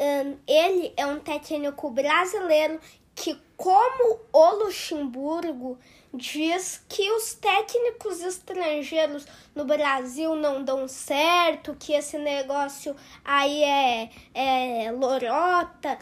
um, 0.00 0.36
ele 0.48 0.94
é 0.96 1.04
um 1.04 1.18
técnico 1.18 1.90
brasileiro 1.90 2.80
que, 3.14 3.38
como 3.58 4.20
o 4.32 4.64
Luxemburgo, 4.64 5.78
diz 6.14 6.80
que 6.88 7.10
os 7.12 7.34
técnicos 7.34 8.20
estrangeiros 8.20 9.26
no 9.54 9.64
Brasil 9.64 10.36
não 10.36 10.62
dão 10.62 10.86
certo, 10.86 11.76
que 11.78 11.92
esse 11.92 12.16
negócio 12.18 12.94
aí 13.24 13.62
é, 13.62 14.10
é 14.34 14.92
lorota, 14.92 15.98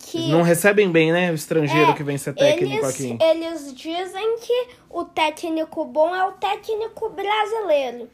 que... 0.00 0.28
Não 0.28 0.42
recebem 0.42 0.90
bem, 0.90 1.12
né, 1.12 1.30
o 1.30 1.34
estrangeiro 1.34 1.92
é, 1.92 1.94
que 1.94 2.02
vem 2.02 2.18
ser 2.18 2.34
técnico 2.34 2.84
eles, 2.84 2.94
aqui. 2.94 3.18
Eles 3.20 3.74
dizem 3.74 4.38
que 4.40 4.68
o 4.90 5.04
técnico 5.04 5.84
bom 5.84 6.14
é 6.14 6.24
o 6.24 6.32
técnico 6.32 7.08
brasileiro. 7.10 8.10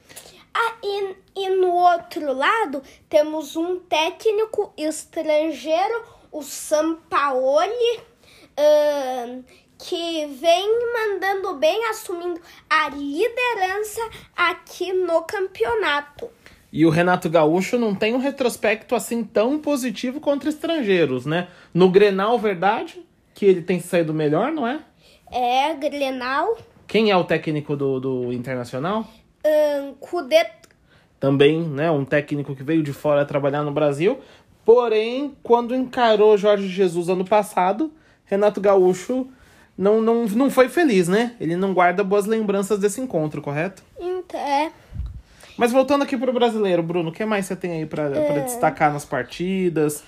Ah, 0.55 0.75
e, 0.83 1.17
e 1.35 1.49
no 1.49 1.73
outro 1.73 2.33
lado 2.35 2.83
temos 3.09 3.57
um 3.57 3.79
técnico 3.81 4.73
estrangeiro, 4.77 6.05
o 6.31 6.43
Sampaoli, 6.43 8.01
uh, 8.59 9.45
que 9.83 10.27
vem 10.41 10.69
mandando 10.93 11.55
bem, 11.55 11.87
assumindo 11.87 12.41
a 12.71 12.89
liderança 12.89 14.01
aqui 14.37 14.93
no 14.93 15.23
campeonato. 15.23 16.31
E 16.73 16.87
o 16.87 16.91
Renato 16.91 17.29
Gaúcho 17.29 17.77
não 17.77 17.95
tem 17.95 18.15
um 18.15 18.19
retrospecto 18.19 18.95
assim 18.95 19.25
tão 19.25 19.59
positivo 19.59 20.21
contra 20.21 20.49
estrangeiros, 20.49 21.27
né? 21.27 21.49
No 21.75 21.91
Grenal, 21.91 22.39
verdade, 22.39 23.05
que 23.35 23.45
ele 23.45 23.61
tem 23.61 23.81
saído 23.81 24.15
melhor, 24.15 24.53
não 24.53 24.67
é? 24.67 24.81
É, 25.31 25.75
Grenal. 25.75 26.57
Quem 26.87 27.11
é 27.11 27.17
o 27.17 27.25
técnico 27.25 27.77
do, 27.77 27.99
do 27.99 28.33
Internacional? 28.33 29.07
Um, 29.45 29.95
Cudê. 29.95 30.47
Também, 31.19 31.61
né? 31.61 31.91
Um 31.91 32.05
técnico 32.05 32.55
que 32.55 32.63
veio 32.63 32.83
de 32.83 32.93
fora 32.93 33.27
trabalhar 33.27 33.65
no 33.65 33.73
Brasil. 33.73 34.21
Porém, 34.65 35.37
quando 35.43 35.75
encarou 35.75 36.39
Jorge 36.39 36.69
Jesus 36.69 37.09
ano 37.09 37.25
passado, 37.25 37.93
Renato 38.25 38.61
Gaúcho 38.61 39.29
não, 39.77 40.01
não, 40.01 40.27
não 40.27 40.51
foi 40.51 40.69
feliz, 40.69 41.09
né? 41.09 41.35
Ele 41.41 41.57
não 41.57 41.73
guarda 41.73 42.05
boas 42.05 42.27
lembranças 42.27 42.79
desse 42.79 43.01
encontro, 43.01 43.41
correto? 43.41 43.83
Então, 43.99 44.39
é. 44.39 44.73
Mas 45.57 45.73
voltando 45.73 46.03
aqui 46.03 46.17
pro 46.17 46.33
brasileiro, 46.33 46.83
Bruno, 46.83 47.11
o 47.11 47.13
que 47.13 47.25
mais 47.25 47.47
você 47.47 47.57
tem 47.57 47.73
aí 47.73 47.87
para 47.87 48.05
é... 48.05 48.41
destacar 48.41 48.93
nas 48.93 49.05
partidas? 49.05 50.03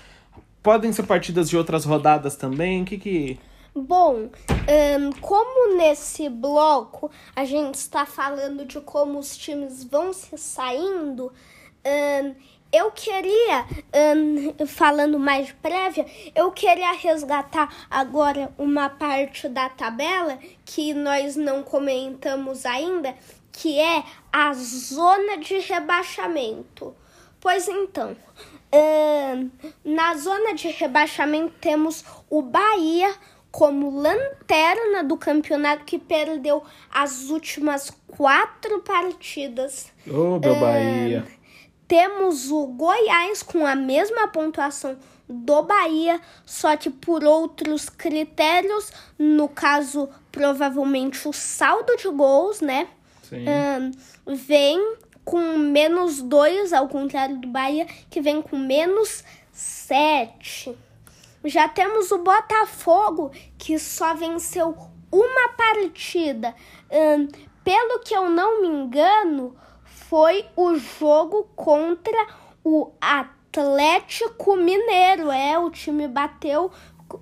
Podem 0.62 0.92
ser 0.92 1.02
partidas 1.04 1.49
de 1.49 1.56
outras 1.56 1.85
rodadas 1.85 2.37
também? 2.37 2.83
O 2.83 2.85
que 2.85 2.99
que. 2.99 3.40
Bom, 3.75 4.28
um, 4.30 5.12
como 5.21 5.76
nesse 5.76 6.28
bloco 6.28 7.11
a 7.35 7.44
gente 7.44 7.75
está 7.75 8.06
falando 8.06 8.64
de 8.64 8.80
como 8.80 9.18
os 9.18 9.37
times 9.37 9.83
vão 9.83 10.12
se 10.12 10.38
saindo, 10.38 11.33
um, 11.85 12.35
eu 12.75 12.90
queria, 12.90 13.64
um, 14.16 14.66
falando 14.66 15.16
mais 15.16 15.52
prévia, 15.52 16.04
eu 16.35 16.50
queria 16.50 16.93
resgatar 16.93 17.73
agora 17.88 18.52
uma 18.59 18.90
parte 18.90 19.49
da 19.49 19.69
tabela 19.69 20.40
que 20.64 20.93
nós 20.93 21.37
não 21.37 21.62
comentamos 21.62 22.66
ainda, 22.66 23.14
que 23.52 23.78
é 23.78 24.02
a 24.33 24.52
zona 24.54 25.38
de 25.38 25.61
rebaixamento. 25.61 26.93
Pois 27.40 27.69
então, 27.69 28.16
um, 28.73 29.50
na 29.85 30.16
zona 30.16 30.52
de 30.54 30.69
rebaixamento 30.69 31.54
temos 31.61 32.04
o 32.28 32.43
Bahia 32.43 33.14
como 33.52 34.00
lanterna 34.00 35.04
do 35.04 35.16
campeonato 35.16 35.85
que 35.85 35.97
perdeu 35.97 36.64
as 36.93 37.28
últimas 37.31 37.93
quatro 38.09 38.81
partidas. 38.81 39.93
Ô, 40.09 40.11
oh, 40.11 40.40
meu 40.40 40.54
um, 40.54 40.61
Bahia! 40.61 41.25
Temos 41.87 42.50
o 42.50 42.67
Goiás 42.67 43.43
com 43.43 43.67
a 43.67 43.75
mesma 43.75 44.29
pontuação 44.29 44.97
do 45.29 45.62
Bahia, 45.62 46.21
só 46.45 46.76
que 46.76 46.91
por 46.91 47.25
outros 47.25 47.88
critérios, 47.88 48.91
no 49.19 49.49
caso, 49.49 50.09
provavelmente 50.31 51.26
o 51.29 51.33
saldo 51.33 51.97
de 51.97 52.09
gols, 52.09 52.61
né? 52.61 52.88
Um, 53.33 54.35
vem 54.35 54.97
com 55.25 55.41
menos 55.59 56.21
dois, 56.21 56.73
ao 56.73 56.88
contrário 56.88 57.38
do 57.38 57.49
Bahia, 57.49 57.87
que 58.11 58.21
vem 58.21 58.43
com 58.43 58.57
menos 58.57 59.25
sete. 59.50 60.76
Já 61.45 61.69
temos 61.69 62.11
o 62.11 62.19
Botafogo, 62.19 63.31
que 63.59 63.79
só 63.79 64.14
venceu 64.14 64.76
uma 65.11 65.49
partida. 65.50 66.55
Um, 66.91 67.29
pelo 67.62 68.00
que 68.00 68.14
eu 68.14 68.29
não 68.29 68.61
me 68.61 68.69
engano, 68.69 69.57
foi 70.14 70.44
o 70.54 70.76
jogo 70.76 71.49
contra 71.56 72.26
o 72.62 72.92
Atlético 73.00 74.54
Mineiro. 74.54 75.28
É, 75.28 75.59
o 75.59 75.68
time 75.71 76.06
bateu 76.06 76.71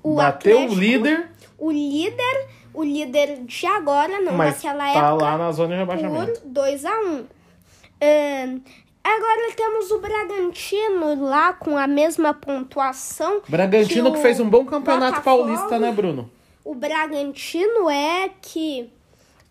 o 0.03 0.17
bateu 0.17 0.59
Atlético, 0.59 0.75
o 0.75 0.79
líder. 0.79 1.31
O 1.59 1.73
líder, 1.73 2.49
o 2.75 2.85
líder 2.85 3.45
de 3.47 3.67
agora, 3.67 4.21
não 4.21 4.35
Mas 4.35 4.57
daquela 4.57 4.93
tá 4.93 5.09
época. 5.09 5.25
lá 5.25 5.39
na 5.39 5.53
zona 5.53 5.73
de 5.73 5.81
rebaixamento. 5.81 6.41
Por 6.41 6.51
2 6.51 6.85
a 6.85 6.91
1 6.91 7.07
um. 7.07 7.17
um, 7.17 8.61
Agora 9.03 9.53
temos 9.57 9.91
o 9.91 9.99
Bragantino 9.99 11.25
lá 11.25 11.55
com 11.55 11.79
a 11.79 11.87
mesma 11.87 12.35
pontuação. 12.35 13.41
Bragantino 13.49 14.11
que, 14.11 14.17
que 14.19 14.23
fez 14.23 14.39
um 14.39 14.51
bom 14.51 14.67
campeonato 14.67 15.17
Botafogo. 15.17 15.45
paulista, 15.45 15.79
né, 15.79 15.91
Bruno? 15.93 16.31
O 16.63 16.75
Bragantino 16.75 17.89
é 17.89 18.31
que, 18.43 18.93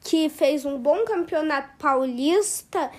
que 0.03 0.29
fez 0.29 0.63
um 0.63 0.77
bom 0.77 1.03
campeonato 1.03 1.71
paulista. 1.79 2.91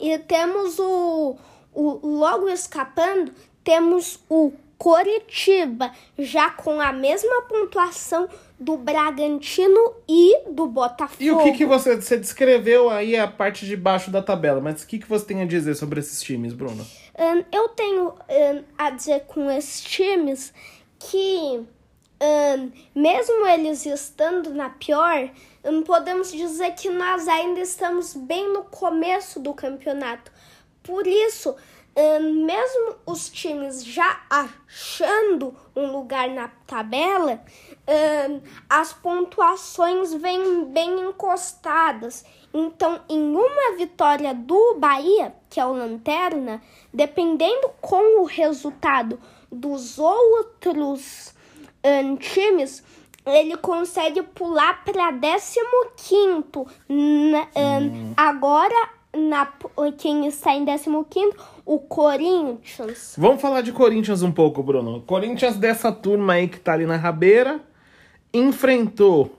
E 0.00 0.18
temos 0.18 0.78
o, 0.78 1.36
o. 1.72 2.06
Logo 2.06 2.48
escapando, 2.48 3.32
temos 3.62 4.18
o 4.28 4.52
Coritiba, 4.76 5.92
já 6.18 6.50
com 6.50 6.80
a 6.80 6.92
mesma 6.92 7.42
pontuação 7.42 8.28
do 8.58 8.76
Bragantino 8.76 9.94
e 10.08 10.50
do 10.50 10.66
Botafogo. 10.66 11.22
E 11.22 11.30
o 11.30 11.42
que, 11.42 11.52
que 11.52 11.66
você, 11.66 11.96
você 11.96 12.16
descreveu 12.16 12.90
aí 12.90 13.16
a 13.16 13.26
parte 13.26 13.66
de 13.66 13.76
baixo 13.76 14.10
da 14.10 14.22
tabela, 14.22 14.60
mas 14.60 14.82
o 14.82 14.86
que, 14.86 14.98
que 14.98 15.08
você 15.08 15.24
tem 15.24 15.42
a 15.42 15.46
dizer 15.46 15.74
sobre 15.74 16.00
esses 16.00 16.22
times, 16.22 16.52
Bruno? 16.52 16.84
Um, 17.18 17.44
eu 17.52 17.68
tenho 17.70 18.08
um, 18.08 18.64
a 18.76 18.90
dizer 18.90 19.20
com 19.26 19.50
esses 19.50 19.80
times 19.82 20.52
que, 20.98 21.62
um, 22.20 22.70
mesmo 22.94 23.46
eles 23.46 23.86
estando 23.86 24.52
na 24.54 24.70
pior, 24.70 25.30
podemos 25.84 26.30
dizer 26.30 26.72
que 26.74 26.90
nós 26.90 27.26
ainda 27.26 27.60
estamos 27.60 28.14
bem 28.14 28.52
no 28.52 28.64
começo 28.64 29.40
do 29.40 29.54
campeonato. 29.54 30.30
Por 30.82 31.06
isso, 31.06 31.56
mesmo 32.20 32.96
os 33.06 33.28
times 33.28 33.84
já 33.84 34.22
achando 34.28 35.56
um 35.74 35.92
lugar 35.92 36.28
na 36.28 36.48
tabela, 36.66 37.40
as 38.68 38.92
pontuações 38.92 40.12
vêm 40.14 40.64
bem 40.66 41.08
encostadas. 41.08 42.24
Então, 42.52 43.00
em 43.08 43.34
uma 43.34 43.76
vitória 43.76 44.34
do 44.34 44.74
Bahia, 44.78 45.34
que 45.48 45.58
é 45.58 45.66
o 45.66 45.72
Lanterna, 45.72 46.62
dependendo 46.92 47.70
com 47.80 48.20
o 48.20 48.24
resultado 48.24 49.18
dos 49.50 49.98
outros 49.98 51.34
um, 51.84 52.16
times, 52.16 52.82
ele 53.26 53.56
consegue 53.56 54.22
pular 54.22 54.84
para 54.84 55.10
15. 55.10 56.44
Um, 56.88 57.32
agora, 58.16 58.88
na, 59.16 59.48
quem 59.96 60.26
está 60.26 60.54
em 60.54 60.64
15 60.64 60.90
o 61.64 61.78
Corinthians. 61.78 63.14
Vamos 63.16 63.40
falar 63.40 63.62
de 63.62 63.72
Corinthians 63.72 64.22
um 64.22 64.32
pouco, 64.32 64.62
Bruno. 64.62 65.00
Corinthians 65.02 65.56
dessa 65.56 65.90
turma 65.90 66.34
aí 66.34 66.48
que 66.48 66.60
tá 66.60 66.74
ali 66.74 66.84
na 66.84 66.96
rabeira 66.96 67.60
enfrentou 68.34 69.30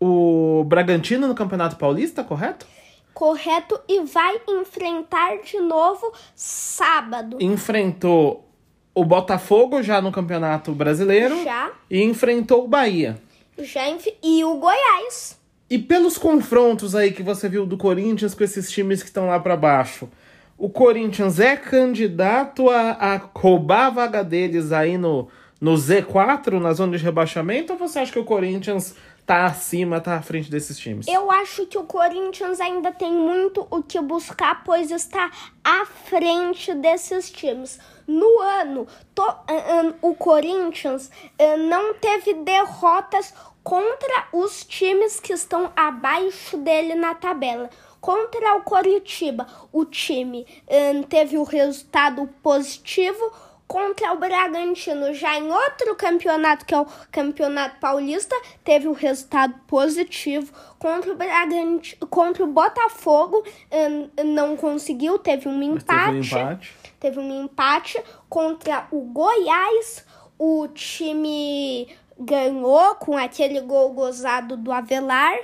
o 0.00 0.64
Bragantino 0.64 1.26
no 1.26 1.34
Campeonato 1.34 1.76
Paulista, 1.76 2.22
correto? 2.22 2.66
Correto, 3.12 3.80
e 3.88 4.00
vai 4.04 4.40
enfrentar 4.48 5.38
de 5.38 5.58
novo 5.60 6.12
sábado. 6.34 7.36
Enfrentou 7.40 8.48
o 8.94 9.04
Botafogo 9.04 9.82
já 9.82 10.00
no 10.00 10.12
Campeonato 10.12 10.72
Brasileiro 10.72 11.42
Já, 11.42 11.70
e 11.90 12.02
enfrentou 12.02 12.64
o 12.64 12.68
Bahia. 12.68 13.18
já 13.58 13.88
enf... 13.88 14.06
e 14.22 14.44
o 14.44 14.54
Goiás. 14.54 15.38
E 15.68 15.78
pelos 15.78 16.16
confrontos 16.16 16.94
aí 16.94 17.10
que 17.10 17.22
você 17.22 17.48
viu 17.48 17.66
do 17.66 17.76
Corinthians 17.76 18.34
com 18.34 18.44
esses 18.44 18.70
times 18.70 19.02
que 19.02 19.08
estão 19.08 19.26
lá 19.26 19.40
pra 19.40 19.56
baixo, 19.56 20.08
o 20.56 20.68
Corinthians 20.68 21.40
é 21.40 21.56
candidato 21.56 22.70
a, 22.70 22.90
a 22.92 23.20
roubar 23.34 23.86
a 23.86 23.90
vaga 23.90 24.22
deles 24.22 24.70
aí 24.70 24.96
no, 24.96 25.28
no 25.60 25.74
Z4, 25.74 26.60
na 26.60 26.72
zona 26.72 26.96
de 26.96 27.02
rebaixamento, 27.02 27.72
ou 27.72 27.78
você 27.78 27.98
acha 27.98 28.12
que 28.12 28.18
o 28.18 28.24
Corinthians 28.24 28.94
tá 29.26 29.46
acima, 29.46 30.00
tá 30.00 30.16
à 30.16 30.22
frente 30.22 30.50
desses 30.50 30.78
times? 30.78 31.06
Eu 31.08 31.30
acho 31.30 31.66
que 31.66 31.78
o 31.78 31.84
Corinthians 31.84 32.60
ainda 32.60 32.92
tem 32.92 33.12
muito 33.12 33.66
o 33.70 33.82
que 33.82 34.00
buscar, 34.00 34.62
pois 34.64 34.90
está 34.90 35.30
à 35.62 35.86
frente 35.86 36.74
desses 36.74 37.30
times. 37.30 37.78
No 38.06 38.40
ano, 38.40 38.86
to- 39.14 39.22
ah, 39.22 39.44
ah, 39.48 39.94
o 40.02 40.14
Corinthians 40.14 41.10
ah, 41.38 41.56
não 41.56 41.94
teve 41.94 42.34
derrotas 42.34 43.32
contra 43.62 44.26
os 44.32 44.62
times 44.64 45.18
que 45.18 45.32
estão 45.32 45.72
abaixo 45.74 46.58
dele 46.58 46.94
na 46.94 47.14
tabela. 47.14 47.70
Contra 48.00 48.56
o 48.56 48.62
Coritiba, 48.62 49.46
o 49.72 49.86
time 49.86 50.46
ah, 50.68 51.06
teve 51.08 51.38
o 51.38 51.44
resultado 51.44 52.28
positivo. 52.42 53.32
Contra 53.74 54.12
o 54.12 54.18
Bragantino, 54.18 55.12
já 55.12 55.36
em 55.36 55.50
outro 55.50 55.96
campeonato, 55.96 56.64
que 56.64 56.72
é 56.72 56.78
o 56.78 56.86
Campeonato 57.10 57.80
Paulista, 57.80 58.32
teve 58.62 58.86
o 58.86 58.92
resultado 58.92 59.52
positivo. 59.66 60.52
Contra 60.78 61.12
o 61.12 61.16
Bragantino, 61.16 62.06
contra 62.06 62.44
o 62.44 62.46
Botafogo, 62.46 63.42
hum, 63.72 64.08
não 64.26 64.56
conseguiu, 64.56 65.18
teve 65.18 65.48
um 65.48 65.72
Mas 65.72 65.82
teve 65.82 66.00
um 66.00 66.20
empate. 66.20 66.36
empate. 66.36 66.76
Teve 67.00 67.18
um 67.18 67.42
empate 67.42 68.00
contra 68.28 68.86
o 68.92 69.00
Goiás. 69.00 70.06
O 70.38 70.68
time 70.68 71.88
ganhou 72.16 72.94
com 72.94 73.18
aquele 73.18 73.60
gol 73.60 73.92
gozado 73.92 74.56
do 74.56 74.70
Avelar. 74.70 75.36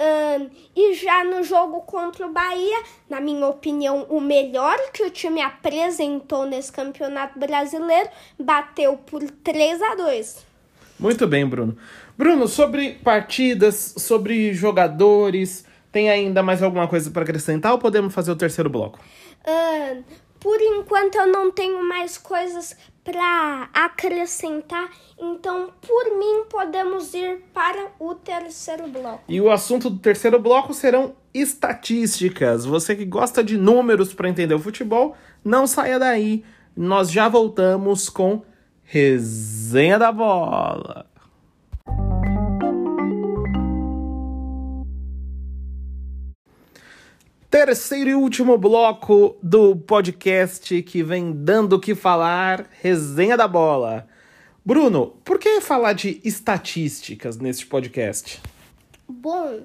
Ahn, 0.00 0.48
e 0.76 0.94
já 0.94 1.24
no 1.24 1.42
jogo 1.42 1.80
contra 1.80 2.26
o 2.26 2.32
Bahia, 2.32 2.82
na 3.10 3.20
minha 3.20 3.46
opinião, 3.46 4.06
o 4.08 4.20
melhor 4.20 4.78
que 4.92 5.02
o 5.02 5.10
time 5.10 5.40
apresentou 5.40 6.46
nesse 6.46 6.70
campeonato 6.70 7.38
brasileiro, 7.38 8.08
bateu 8.38 8.96
por 8.96 9.22
3 9.22 9.82
a 9.82 9.94
2 9.96 10.46
Muito 11.00 11.26
bem, 11.26 11.44
Bruno. 11.44 11.76
Bruno, 12.16 12.46
sobre 12.46 12.94
partidas, 13.02 13.94
sobre 13.96 14.54
jogadores, 14.54 15.64
tem 15.90 16.08
ainda 16.10 16.42
mais 16.42 16.62
alguma 16.62 16.86
coisa 16.86 17.10
para 17.10 17.22
acrescentar 17.22 17.72
ou 17.72 17.78
podemos 17.78 18.14
fazer 18.14 18.30
o 18.30 18.36
terceiro 18.36 18.70
bloco? 18.70 19.00
Ahn, 19.44 20.02
por 20.38 20.60
enquanto 20.60 21.16
eu 21.16 21.26
não 21.26 21.50
tenho 21.50 21.82
mais 21.82 22.16
coisas 22.16 22.76
para 23.10 23.70
acrescentar, 23.72 24.90
então 25.18 25.70
por 25.80 26.18
mim 26.18 26.44
podemos 26.50 27.14
ir 27.14 27.42
para 27.54 27.86
o 27.98 28.14
terceiro 28.14 28.86
bloco. 28.86 29.22
E 29.26 29.40
o 29.40 29.50
assunto 29.50 29.88
do 29.88 29.98
terceiro 29.98 30.38
bloco 30.38 30.74
serão 30.74 31.14
estatísticas. 31.32 32.66
Você 32.66 32.94
que 32.94 33.06
gosta 33.06 33.42
de 33.42 33.56
números 33.56 34.12
para 34.12 34.28
entender 34.28 34.54
o 34.54 34.58
futebol, 34.58 35.16
não 35.42 35.66
saia 35.66 35.98
daí. 35.98 36.44
Nós 36.76 37.10
já 37.10 37.30
voltamos 37.30 38.10
com 38.10 38.42
Resenha 38.84 39.98
da 39.98 40.12
Bola. 40.12 41.07
Terceiro 47.50 48.10
e 48.10 48.14
último 48.14 48.58
bloco 48.58 49.36
do 49.42 49.74
podcast 49.74 50.82
que 50.82 51.02
vem 51.02 51.32
dando 51.32 51.74
o 51.76 51.80
que 51.80 51.94
falar, 51.94 52.66
Resenha 52.82 53.36
da 53.38 53.48
Bola. 53.48 54.06
Bruno, 54.64 55.16
por 55.24 55.38
que 55.38 55.58
falar 55.62 55.94
de 55.94 56.20
estatísticas 56.22 57.38
neste 57.38 57.64
podcast? 57.66 58.38
Bom, 59.08 59.62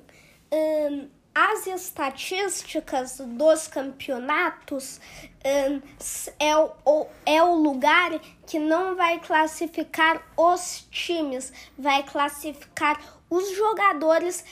ahn, 0.49 1.07
as 1.35 1.67
estatísticas 1.67 3.17
dos 3.17 3.67
campeonatos 3.67 5.01
s- 5.99 6.31
é, 6.39 6.55
o- 6.55 7.05
é 7.25 7.43
o 7.43 7.53
lugar 7.55 8.17
que 8.47 8.59
não 8.59 8.95
vai 8.95 9.19
classificar 9.19 10.23
os 10.37 10.87
times, 10.89 11.51
vai 11.77 12.01
classificar 12.03 12.97
os 13.29 13.53
jogadores 13.57 14.45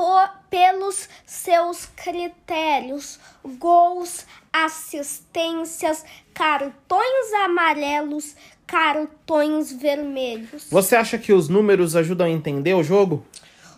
po- 0.00 0.28
pelos 0.48 1.08
seus 1.26 1.84
critérios: 1.84 3.20
gols, 3.58 4.24
assistências, 4.50 6.02
cartões 6.32 7.32
amarelos, 7.44 8.34
cartões 8.66 9.70
vermelhos. 9.70 10.68
Você 10.70 10.96
acha 10.96 11.18
que 11.18 11.34
os 11.34 11.50
números 11.50 11.94
ajudam 11.94 12.26
a 12.26 12.30
entender 12.30 12.72
o 12.74 12.82
jogo? 12.82 13.24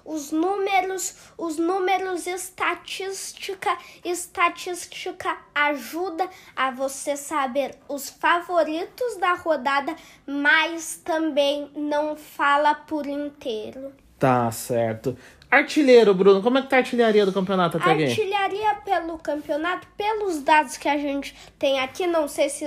os 0.04 0.32
números, 0.32 1.14
os 1.38 1.58
números 1.58 2.26
estatística, 2.26 3.70
estatística 4.04 5.36
ajuda 5.54 6.28
a 6.56 6.72
você 6.72 7.16
saber 7.16 7.76
os 7.88 8.10
favoritos 8.10 9.16
da 9.18 9.34
rodada, 9.34 9.94
mas 10.26 11.00
também 11.04 11.70
não 11.76 12.16
fala 12.16 12.74
por 12.74 13.06
inteiro. 13.06 13.92
Tá 14.18 14.50
certo. 14.50 15.16
Artilheiro, 15.52 16.14
Bruno, 16.14 16.40
como 16.42 16.56
é 16.56 16.62
que 16.62 16.68
tá 16.68 16.76
a 16.76 16.78
artilharia 16.78 17.26
do 17.26 17.32
campeonato 17.32 17.76
até 17.76 17.92
aqui? 17.92 18.04
Artilharia 18.04 18.74
pelo 18.86 19.18
campeonato, 19.18 19.86
pelos 19.98 20.42
dados 20.42 20.78
que 20.78 20.88
a 20.88 20.96
gente 20.96 21.34
tem 21.58 21.78
aqui, 21.78 22.06
não 22.06 22.26
sei 22.26 22.48
se 22.48 22.66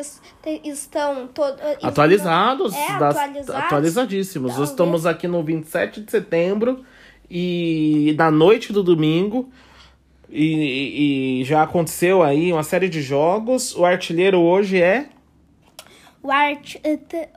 estão 0.63 1.25
todos 1.25 1.59
Atualizados, 1.81 2.75
É, 2.75 2.99
das- 2.99 3.15
atualizados. 3.17 3.63
atualizadíssimos. 3.63 4.51
Talvez. 4.51 4.69
Estamos 4.69 5.05
aqui 5.07 5.27
no 5.27 5.41
27 5.43 6.01
de 6.01 6.11
setembro 6.11 6.85
e 7.29 8.13
na 8.19 8.29
noite 8.29 8.71
do 8.71 8.83
domingo. 8.83 9.49
E, 10.29 11.39
e 11.41 11.43
já 11.43 11.63
aconteceu 11.63 12.21
aí 12.21 12.53
uma 12.53 12.61
série 12.63 12.87
de 12.87 13.01
jogos. 13.01 13.75
O 13.75 13.83
artilheiro 13.83 14.39
hoje 14.39 14.79
é. 14.79 15.07
O 16.25 16.31
art... 16.31 16.77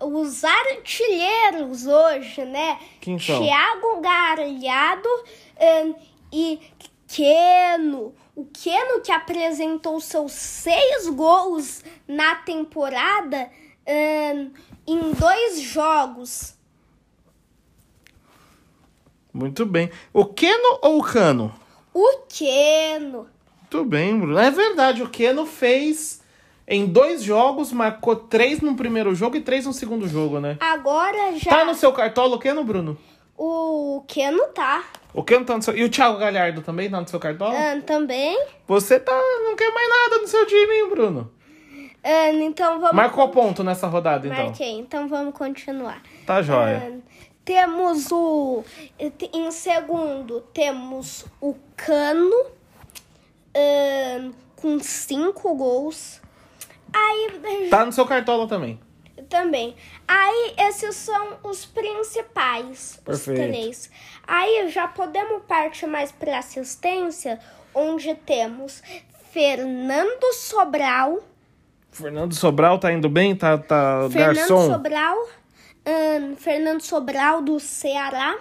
Os 0.00 0.44
artilheiros 0.44 1.86
hoje, 1.86 2.42
né? 2.46 2.80
Quem 3.02 3.18
são? 3.18 3.38
Thiago 3.38 4.00
Galhardo 4.00 5.08
ahn, 5.60 5.94
e 6.32 6.58
Keno. 7.06 8.14
O 8.34 8.46
Keno 8.46 9.02
que 9.02 9.12
apresentou 9.12 10.00
seus 10.00 10.32
seis 10.32 11.06
gols 11.06 11.84
na 12.06 12.36
temporada 12.36 13.50
ahn, 13.86 14.52
em 14.86 15.12
dois 15.12 15.60
jogos. 15.60 16.56
Muito 19.34 19.66
bem. 19.66 19.90
O 20.14 20.24
Keno 20.24 20.78
ou 20.80 20.98
o 20.98 21.04
Cano? 21.04 21.54
O 21.92 22.20
Keno. 22.26 23.28
Muito 23.60 23.84
bem, 23.84 24.18
Bruno. 24.18 24.38
É 24.38 24.50
verdade, 24.50 25.02
o 25.02 25.10
Keno 25.10 25.44
fez 25.44 26.17
em 26.70 26.84
dois 26.84 27.22
jogos, 27.22 27.72
marcou 27.72 28.14
três 28.14 28.60
no 28.60 28.76
primeiro 28.76 29.14
jogo 29.14 29.36
e 29.36 29.40
três 29.40 29.64
no 29.64 29.72
segundo 29.72 30.06
jogo, 30.06 30.38
né? 30.38 30.58
Agora 30.60 31.34
já. 31.36 31.50
Tá 31.50 31.64
no 31.64 31.74
seu 31.74 31.90
cartola 31.92 32.36
o 32.36 32.38
Keno, 32.38 32.62
Bruno? 32.62 32.98
O 33.36 34.04
Keno 34.06 34.48
tá. 34.48 34.84
O 35.14 35.24
Keno 35.24 35.46
tá 35.46 35.56
no 35.56 35.62
seu... 35.62 35.74
E 35.74 35.82
o 35.82 35.88
Thiago 35.88 36.18
Galhardo 36.18 36.60
também 36.60 36.90
tá 36.90 37.00
no 37.00 37.08
seu 37.08 37.18
cartola? 37.18 37.54
Ahn, 37.54 37.80
também. 37.80 38.38
Você 38.66 39.00
tá... 39.00 39.18
não 39.44 39.56
quer 39.56 39.72
mais 39.72 39.88
nada 39.88 40.18
no 40.20 40.28
seu 40.28 40.46
time, 40.46 40.74
hein, 40.74 40.90
Bruno? 40.90 41.32
Ahn, 42.04 42.42
então 42.42 42.78
vamos. 42.78 42.94
Marcou 42.94 43.28
ponto 43.30 43.64
nessa 43.64 43.86
rodada, 43.86 44.26
então. 44.26 44.44
Marquei, 44.44 44.78
então 44.78 45.08
vamos 45.08 45.34
continuar. 45.34 46.02
Tá 46.26 46.42
jóia. 46.42 47.00
Temos 47.44 48.12
o. 48.12 48.62
Em 49.32 49.50
segundo, 49.50 50.42
temos 50.52 51.24
o 51.40 51.54
Cano 51.74 52.44
com 54.56 54.78
cinco 54.80 55.54
gols. 55.54 56.20
Aí 56.92 57.68
Tá 57.70 57.84
no 57.84 57.92
seu 57.92 58.06
cartola 58.06 58.46
também. 58.48 58.80
também. 59.28 59.74
Aí 60.06 60.54
esses 60.58 60.94
são 60.96 61.38
os 61.42 61.64
principais, 61.66 63.00
Perfeito. 63.04 63.40
os 63.40 63.46
três. 63.46 63.90
Aí 64.26 64.68
já 64.70 64.88
podemos 64.88 65.42
partir 65.46 65.86
mais 65.86 66.10
para 66.12 66.38
assistência, 66.38 67.38
onde 67.74 68.14
temos 68.14 68.82
Fernando 69.32 70.32
Sobral. 70.34 71.18
Fernando 71.90 72.34
Sobral 72.34 72.78
tá 72.78 72.92
indo 72.92 73.08
bem? 73.08 73.34
Tá, 73.36 73.58
tá 73.58 74.08
Fernando 74.10 74.36
garçom? 74.36 74.70
Sobral, 74.72 75.16
ahn, 75.86 76.36
Fernando 76.36 76.80
Sobral 76.82 77.42
do 77.42 77.58
Ceará, 77.58 78.36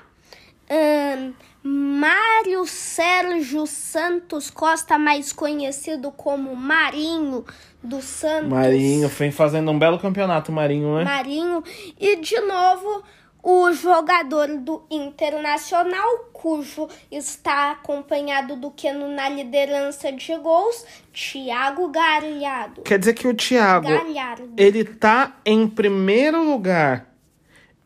ahn, 0.69 1.33
Mário 1.63 2.65
Sérgio 2.65 3.65
Santos 3.67 4.49
Costa, 4.49 4.97
mais 4.97 5.33
conhecido 5.33 6.11
como 6.11 6.55
Marinho 6.55 7.43
do 7.83 8.01
Santos. 8.01 8.49
Marinho, 8.49 9.07
vem 9.07 9.31
fazendo 9.31 9.71
um 9.71 9.79
belo 9.79 9.99
campeonato, 9.99 10.51
Marinho, 10.51 10.97
né? 10.97 11.03
Marinho. 11.03 11.63
E 11.99 12.17
de 12.17 12.39
novo 12.41 13.03
o 13.49 13.71
jogador 13.71 14.47
do 14.57 14.83
Internacional, 14.91 16.29
cujo 16.33 16.89
está 17.09 17.71
acompanhado 17.71 18.57
do 18.57 18.71
Keno 18.71 19.07
na 19.07 19.29
liderança 19.29 20.11
de 20.11 20.35
gols, 20.35 20.85
Thiago 21.13 21.87
Galhardo. 21.87 22.81
Quer 22.81 22.99
dizer 22.99 23.13
que 23.13 23.25
o 23.25 23.33
Thiago, 23.33 23.87
Galhardo. 23.87 24.53
ele 24.57 24.83
tá 24.83 25.37
em 25.45 25.65
primeiro 25.65 26.43
lugar 26.43 27.13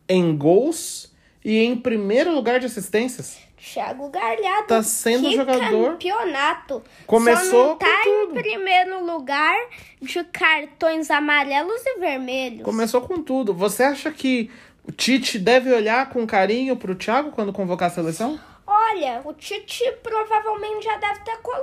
em 0.08 0.36
gols 0.36 1.14
e 1.44 1.58
em 1.60 1.76
primeiro 1.76 2.34
lugar 2.34 2.58
de 2.58 2.66
assistências? 2.66 3.38
Thiago 3.62 4.08
Galhardo. 4.10 4.66
Tá 4.66 4.82
sendo 4.82 5.28
que 5.28 5.36
jogador. 5.36 5.92
campeonato. 5.92 6.82
Começou 7.06 7.50
Só 7.50 7.66
não 7.68 7.68
com 7.70 7.76
tá 7.76 8.02
em 8.04 8.26
tudo. 8.26 8.34
primeiro 8.34 9.04
lugar 9.06 9.56
de 10.00 10.24
cartões 10.24 11.10
amarelos 11.10 11.80
e 11.86 12.00
vermelhos. 12.00 12.62
Começou 12.64 13.02
com 13.02 13.22
tudo. 13.22 13.54
Você 13.54 13.84
acha 13.84 14.10
que 14.10 14.50
o 14.82 14.90
Tite 14.90 15.38
deve 15.38 15.72
olhar 15.72 16.10
com 16.10 16.26
carinho 16.26 16.76
pro 16.76 16.96
Thiago 16.96 17.30
quando 17.30 17.52
convocar 17.52 17.86
a 17.88 17.94
seleção? 17.94 18.38
Olha, 18.66 19.20
o 19.24 19.32
Tite 19.32 19.84
provavelmente 20.02 20.84
já 20.84 20.96
deve 20.96 21.20
ter 21.20 21.36
colo... 21.38 21.62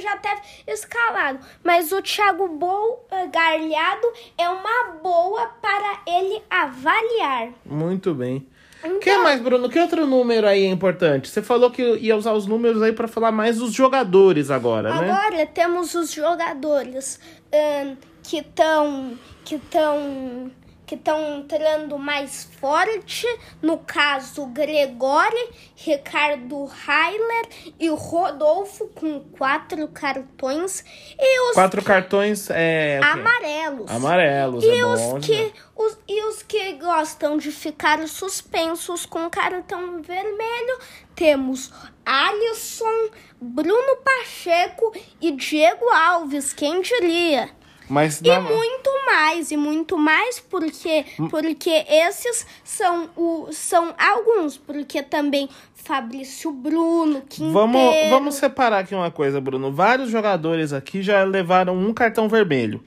já 0.00 0.16
deve 0.16 0.40
escalado, 0.66 1.38
mas 1.62 1.92
o 1.92 2.02
Thiago 2.02 2.48
Bol... 2.48 3.06
eh, 3.10 3.26
Galhardo 3.28 4.12
é 4.38 4.48
uma 4.48 4.94
boa 5.02 5.46
para 5.60 6.00
ele 6.06 6.42
avaliar. 6.50 7.50
Muito 7.64 8.14
bem. 8.14 8.46
Então, 8.86 9.00
que 9.00 9.18
mais, 9.18 9.40
Bruno? 9.40 9.68
Que 9.68 9.78
outro 9.78 10.06
número 10.06 10.46
aí 10.46 10.64
é 10.64 10.68
importante? 10.68 11.28
Você 11.28 11.42
falou 11.42 11.70
que 11.70 11.82
ia 11.82 12.16
usar 12.16 12.32
os 12.32 12.46
números 12.46 12.82
aí 12.82 12.92
pra 12.92 13.08
falar 13.08 13.32
mais 13.32 13.58
dos 13.58 13.72
jogadores 13.72 14.50
agora, 14.50 14.94
né? 14.94 15.10
Agora 15.10 15.46
temos 15.46 15.94
os 15.94 16.12
jogadores 16.12 17.20
ahn, 17.52 17.96
que 18.22 18.38
estão 18.38 19.18
que 19.44 19.56
estão 19.56 20.50
que 20.86 20.94
estão 20.94 21.38
entrando 21.38 21.98
mais 21.98 22.44
forte, 22.60 23.26
no 23.60 23.78
caso 23.78 24.46
Gregori, 24.46 25.50
Ricardo 25.74 26.70
Heiler 26.86 27.74
e 27.78 27.88
Rodolfo 27.88 28.88
com 28.94 29.20
quatro 29.36 29.88
cartões 29.88 30.84
e 31.18 31.50
os 31.50 31.54
Quatro 31.54 31.82
cartões 31.82 32.48
é. 32.50 33.00
amarelos. 33.02 33.90
Amarelos, 33.90 34.64
E 34.64 34.70
é 34.70 34.82
bom. 34.82 34.92
os, 34.92 35.12
né? 35.14 35.20
que, 35.22 35.52
os, 35.74 35.98
e 36.08 36.22
os 36.28 36.42
que 36.42 36.72
gostam 36.74 37.36
de 37.36 37.50
ficar 37.50 38.06
suspensos 38.06 39.04
com 39.04 39.28
cartão 39.28 40.00
vermelho, 40.00 40.78
temos 41.16 41.72
Alisson, 42.04 43.10
Bruno 43.40 43.96
Pacheco 44.04 44.92
e 45.20 45.32
Diego 45.32 45.88
Alves, 45.90 46.52
quem 46.52 46.80
diria? 46.80 47.50
Mas 47.88 48.20
E 48.20 48.28
na- 48.28 48.40
muito 48.40 48.90
mais, 49.06 49.50
e 49.50 49.56
muito 49.56 49.96
mais, 49.96 50.40
porque, 50.40 51.04
Hum. 51.20 51.28
porque 51.28 51.70
esses 51.88 52.46
são, 52.64 53.08
o, 53.16 53.48
são 53.52 53.94
alguns, 53.98 54.56
porque 54.58 55.02
também 55.02 55.48
Fabrício 55.74 56.50
Bruno, 56.50 57.20
Quinteiro... 57.22 57.52
Vamos, 57.52 57.94
vamos 58.10 58.34
separar 58.34 58.80
aqui 58.80 58.94
uma 58.94 59.10
coisa, 59.10 59.40
Bruno. 59.40 59.72
Vários 59.72 60.10
jogadores 60.10 60.72
aqui 60.72 61.00
já 61.00 61.22
levaram 61.22 61.76
um 61.76 61.94
cartão 61.94 62.28
vermelho, 62.28 62.82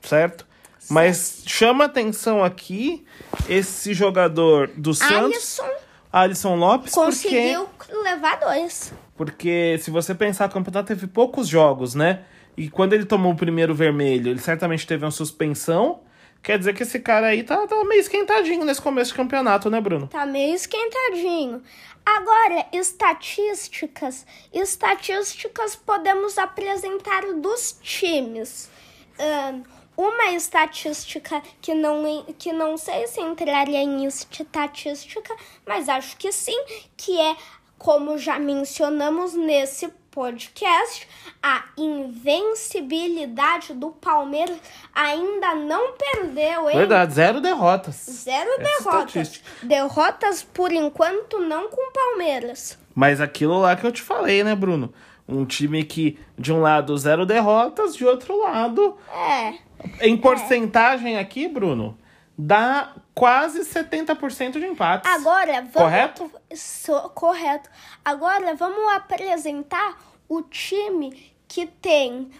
certo? 0.00 0.44
Mas 0.90 1.42
chama 1.46 1.84
atenção 1.84 2.42
aqui 2.42 3.04
esse 3.48 3.94
jogador 3.94 4.68
do 4.76 4.92
Santos, 4.92 5.60
Alisson 5.60 5.68
Alisson 6.12 6.56
Lopes, 6.56 6.92
porque, 6.92 7.06
conseguiu 7.06 7.68
levar 8.02 8.40
dois. 8.40 8.92
porque 9.16 9.78
se 9.80 9.90
você 9.92 10.12
pensar, 10.12 10.48
o 10.48 10.52
campeonato 10.52 10.88
teve 10.88 11.06
poucos 11.06 11.46
jogos, 11.46 11.94
né? 11.94 12.22
E 12.60 12.68
quando 12.68 12.92
ele 12.92 13.06
tomou 13.06 13.32
o 13.32 13.34
primeiro 13.34 13.74
vermelho, 13.74 14.28
ele 14.28 14.38
certamente 14.38 14.86
teve 14.86 15.02
uma 15.02 15.10
suspensão. 15.10 16.02
Quer 16.42 16.58
dizer 16.58 16.74
que 16.74 16.82
esse 16.82 17.00
cara 17.00 17.28
aí 17.28 17.42
tá, 17.42 17.66
tá 17.66 17.84
meio 17.84 18.02
esquentadinho 18.02 18.66
nesse 18.66 18.82
começo 18.82 19.12
de 19.12 19.16
campeonato, 19.16 19.70
né, 19.70 19.80
Bruno? 19.80 20.08
Tá 20.08 20.26
meio 20.26 20.54
esquentadinho. 20.54 21.62
Agora, 22.04 22.66
estatísticas. 22.70 24.26
Estatísticas 24.52 25.74
podemos 25.74 26.36
apresentar 26.36 27.22
dos 27.32 27.78
times. 27.80 28.68
Ahn, 29.18 29.62
uma 29.96 30.32
estatística 30.32 31.42
que 31.62 31.72
não, 31.72 32.26
que 32.38 32.52
não 32.52 32.76
sei 32.76 33.06
se 33.06 33.22
entraria 33.22 33.82
em 33.82 34.04
estatística, 34.04 35.34
mas 35.66 35.88
acho 35.88 36.14
que 36.18 36.30
sim, 36.30 36.62
que 36.94 37.18
é, 37.18 37.34
como 37.78 38.18
já 38.18 38.38
mencionamos 38.38 39.32
nesse 39.32 39.90
podcast, 40.10 41.06
a 41.42 41.64
invencibilidade 41.76 43.72
do 43.74 43.90
Palmeiras 43.90 44.58
ainda 44.94 45.54
não 45.54 45.92
perdeu, 45.92 46.68
hein? 46.68 46.76
Verdade, 46.76 47.12
zero 47.14 47.40
derrotas. 47.40 47.94
Zero 47.96 48.50
Essa 48.50 48.62
derrotas. 48.62 49.14
estatística. 49.16 49.50
Derrotas, 49.62 50.42
por 50.42 50.72
enquanto, 50.72 51.38
não 51.40 51.68
com 51.68 51.88
o 51.88 51.92
Palmeiras. 51.92 52.78
Mas 52.94 53.20
aquilo 53.20 53.58
lá 53.60 53.76
que 53.76 53.86
eu 53.86 53.92
te 53.92 54.02
falei, 54.02 54.42
né, 54.42 54.54
Bruno? 54.54 54.92
Um 55.28 55.44
time 55.44 55.84
que, 55.84 56.18
de 56.36 56.52
um 56.52 56.60
lado, 56.60 56.96
zero 56.98 57.24
derrotas, 57.24 57.94
de 57.94 58.04
outro 58.04 58.36
lado, 58.42 58.96
É. 59.12 59.54
em 60.00 60.16
porcentagem 60.16 61.16
aqui, 61.18 61.46
Bruno, 61.46 61.96
dá 62.36 62.94
quase 63.20 63.60
70% 63.60 64.52
de 64.52 64.66
empates. 64.66 65.12
Agora, 65.12 65.60
vamos... 65.60 65.74
Correto? 65.74 66.32
So- 66.54 67.10
correto. 67.10 67.68
Agora, 68.02 68.54
vamos 68.54 68.94
apresentar 68.94 69.98
o 70.26 70.40
time 70.40 71.30
que 71.46 71.66
tem 71.66 72.30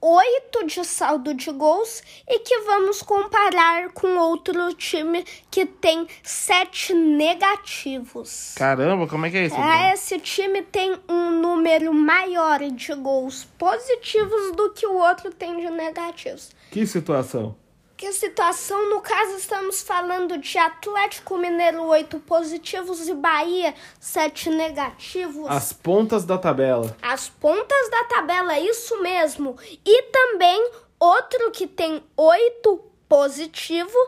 oito 0.00 0.64
de 0.64 0.84
saldo 0.84 1.34
de 1.34 1.50
gols 1.50 2.04
e 2.28 2.38
que 2.38 2.56
vamos 2.60 3.02
comparar 3.02 3.88
com 3.88 4.16
outro 4.16 4.72
time 4.74 5.24
que 5.50 5.66
tem 5.66 6.06
sete 6.22 6.94
negativos. 6.94 8.54
Caramba, 8.56 9.08
como 9.08 9.26
é 9.26 9.30
que 9.30 9.38
é 9.38 9.46
isso? 9.46 9.56
Ah, 9.56 9.58
Bruno? 9.58 9.92
esse 9.94 10.20
time 10.20 10.62
tem 10.62 10.96
um 11.08 11.32
número 11.40 11.92
maior 11.92 12.60
de 12.60 12.94
gols 12.94 13.44
positivos 13.58 14.54
do 14.54 14.70
que 14.70 14.86
o 14.86 14.98
outro 14.98 15.32
tem 15.32 15.56
de 15.58 15.68
negativos. 15.68 16.50
Que 16.70 16.86
situação. 16.86 17.56
Que 17.98 18.10
situação, 18.12 18.88
no 18.90 19.00
caso, 19.00 19.36
estamos 19.36 19.82
falando 19.82 20.38
de 20.38 20.56
Atlético 20.56 21.36
Mineiro 21.36 21.82
8 21.82 22.20
positivos 22.20 23.08
e 23.08 23.12
Bahia 23.12 23.74
7 23.98 24.50
negativos. 24.50 25.48
As 25.48 25.72
pontas 25.72 26.24
da 26.24 26.38
tabela. 26.38 26.96
As 27.02 27.28
pontas 27.28 27.90
da 27.90 28.04
tabela, 28.04 28.56
isso 28.56 29.02
mesmo. 29.02 29.56
E 29.84 30.02
também 30.12 30.70
outro 31.00 31.50
que 31.50 31.66
tem 31.66 32.00
8 32.16 32.80
positivo 33.08 33.98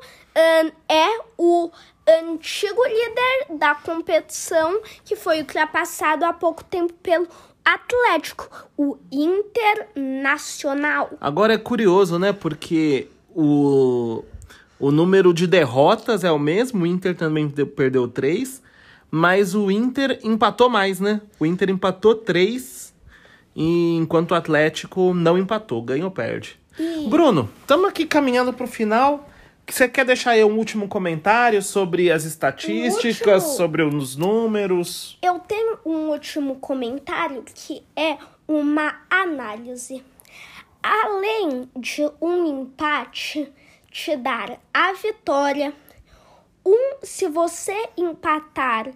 é 0.88 1.08
o 1.36 1.68
antigo 2.06 2.84
líder 2.84 3.58
da 3.58 3.74
competição, 3.74 4.80
que 5.04 5.16
foi 5.16 5.40
ultrapassado 5.40 6.24
há 6.24 6.32
pouco 6.32 6.62
tempo 6.62 6.92
pelo 6.92 7.26
Atlético, 7.64 8.48
o 8.76 8.96
Internacional. 9.10 11.10
Agora 11.20 11.54
é 11.54 11.58
curioso, 11.58 12.20
né? 12.20 12.32
Porque 12.32 13.08
o, 13.34 14.24
o 14.78 14.90
número 14.90 15.32
de 15.34 15.46
derrotas 15.46 16.24
é 16.24 16.30
o 16.32 16.38
mesmo, 16.38 16.84
o 16.84 16.86
Inter 16.86 17.14
também 17.16 17.48
de- 17.48 17.64
perdeu 17.64 18.06
três, 18.08 18.62
mas 19.10 19.54
o 19.54 19.70
Inter 19.70 20.18
empatou 20.22 20.68
mais, 20.68 21.00
né? 21.00 21.20
O 21.38 21.46
Inter 21.46 21.70
empatou 21.70 22.14
três, 22.14 22.94
enquanto 23.54 24.30
o 24.30 24.34
Atlético 24.34 25.12
não 25.14 25.36
empatou, 25.38 25.82
ganha 25.82 26.04
ou 26.04 26.10
perde. 26.10 26.58
Bruno, 27.08 27.50
estamos 27.60 27.88
aqui 27.88 28.06
caminhando 28.06 28.52
para 28.52 28.64
o 28.64 28.68
final. 28.68 29.28
Você 29.68 29.88
quer 29.88 30.04
deixar 30.04 30.32
aí 30.32 30.42
um 30.42 30.56
último 30.56 30.88
comentário 30.88 31.62
sobre 31.62 32.10
as 32.10 32.24
estatísticas, 32.24 33.42
último. 33.42 33.56
sobre 33.56 33.82
os 33.82 34.16
números? 34.16 35.16
Eu 35.22 35.38
tenho 35.40 35.78
um 35.86 36.08
último 36.10 36.56
comentário 36.56 37.44
que 37.54 37.82
é 37.94 38.16
uma 38.48 38.96
análise. 39.08 40.02
Além 40.82 41.68
de 41.76 42.10
um 42.20 42.62
empate 42.62 43.52
te 43.90 44.16
dar 44.16 44.58
a 44.72 44.92
vitória, 44.94 45.74
um 46.64 46.96
se 47.02 47.28
você 47.28 47.74
empatar 47.96 48.90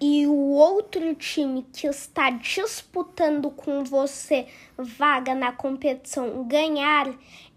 e 0.00 0.26
o 0.26 0.34
outro 0.34 1.14
time 1.14 1.66
que 1.72 1.86
está 1.86 2.30
disputando 2.30 3.50
com 3.50 3.82
você 3.82 4.46
vaga 4.76 5.34
na 5.34 5.50
competição 5.50 6.46
ganhar, 6.46 7.12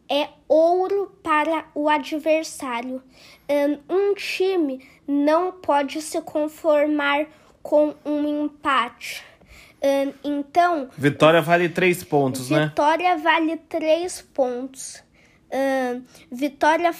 é 0.09 0.29
ouro 0.47 1.11
para 1.21 1.65
o 1.75 1.87
adversário. 1.87 3.03
Um 3.87 4.15
time 4.15 4.87
não 5.07 5.51
pode 5.51 6.01
se 6.01 6.19
conformar 6.21 7.27
com 7.61 7.93
um 8.03 8.45
empate. 8.45 9.28
Então, 10.23 10.89
Vitória 10.97 11.41
vale 11.41 11.69
três 11.69 12.03
pontos, 12.03 12.49
né? 12.49 12.67
Vitória 12.67 13.17
vale 13.17 13.57
três 13.57 14.21
pontos. 14.21 15.03
Ahn, 15.51 16.01
vitória 16.31 16.91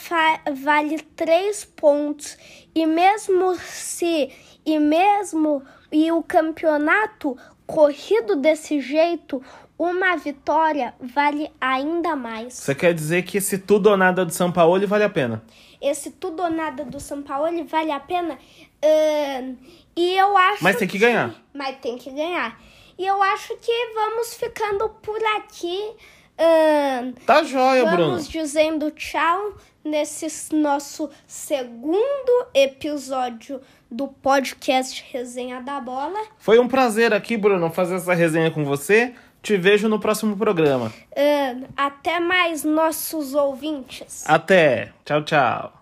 vale 0.63 0.99
três 1.15 1.65
pontos. 1.65 2.37
E 2.73 2.85
mesmo 2.85 3.55
se. 3.55 4.31
E 4.65 4.79
mesmo. 4.79 5.61
E 5.91 6.11
o 6.11 6.23
campeonato 6.23 7.37
corrido 7.65 8.35
desse 8.35 8.81
jeito, 8.81 9.41
uma 9.77 10.15
vitória 10.15 10.93
vale 10.99 11.51
ainda 11.61 12.15
mais. 12.15 12.55
Você 12.55 12.73
quer 12.73 12.93
dizer 12.93 13.23
que 13.23 13.37
esse 13.37 13.59
tudo 13.59 13.89
ou 13.89 13.97
nada 13.97 14.25
do 14.25 14.33
São 14.33 14.51
Paulo 14.51 14.85
vale 14.87 15.03
a 15.03 15.09
pena? 15.09 15.43
Esse 15.81 16.11
tudo 16.11 16.43
ou 16.43 16.49
nada 16.49 16.83
do 16.83 16.99
São 16.99 17.21
Paulo 17.21 17.47
ele 17.47 17.63
vale 17.63 17.91
a 17.91 17.99
pena. 17.99 18.35
Uh, 18.35 19.57
e 19.95 20.17
eu 20.17 20.37
acho. 20.37 20.63
Mas 20.63 20.77
tem 20.77 20.87
que 20.87 20.97
ganhar. 20.97 21.35
Mas 21.53 21.77
tem 21.77 21.97
que 21.97 22.11
ganhar. 22.11 22.59
E 22.97 23.05
eu 23.05 23.21
acho 23.23 23.55
que 23.57 23.93
vamos 23.93 24.33
ficando 24.33 24.89
por 25.01 25.19
aqui. 25.37 25.91
Uh, 26.37 27.13
tá 27.25 27.43
jóia, 27.43 27.83
vamos 27.83 27.95
Bruno. 27.95 28.11
Vamos 28.11 28.27
dizendo 28.27 28.91
tchau 28.91 29.55
nesse 29.83 30.53
nosso 30.53 31.09
segundo 31.25 32.47
episódio 32.53 33.61
do 33.89 34.07
podcast 34.07 35.03
Resenha 35.11 35.61
da 35.61 35.79
Bola. 35.79 36.19
Foi 36.37 36.59
um 36.59 36.67
prazer 36.67 37.13
aqui, 37.13 37.35
Bruno, 37.35 37.71
fazer 37.71 37.95
essa 37.95 38.13
resenha 38.13 38.51
com 38.51 38.63
você. 38.63 39.13
Te 39.41 39.57
vejo 39.57 39.87
no 39.87 39.99
próximo 39.99 40.35
programa. 40.35 40.91
Uh, 41.11 41.65
até 41.75 42.19
mais, 42.19 42.63
nossos 42.63 43.33
ouvintes. 43.33 44.23
Até. 44.27 44.91
Tchau, 45.05 45.23
tchau. 45.23 45.73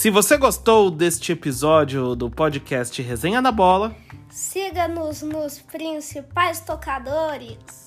Se 0.00 0.10
você 0.10 0.36
gostou 0.36 0.90
deste 0.90 1.32
episódio 1.32 2.16
do 2.16 2.30
podcast 2.30 3.00
Resenha 3.02 3.40
da 3.40 3.52
Bola, 3.52 3.94
siga-nos 4.28 5.22
nos 5.22 5.58
principais 5.58 6.60
tocadores. 6.60 7.79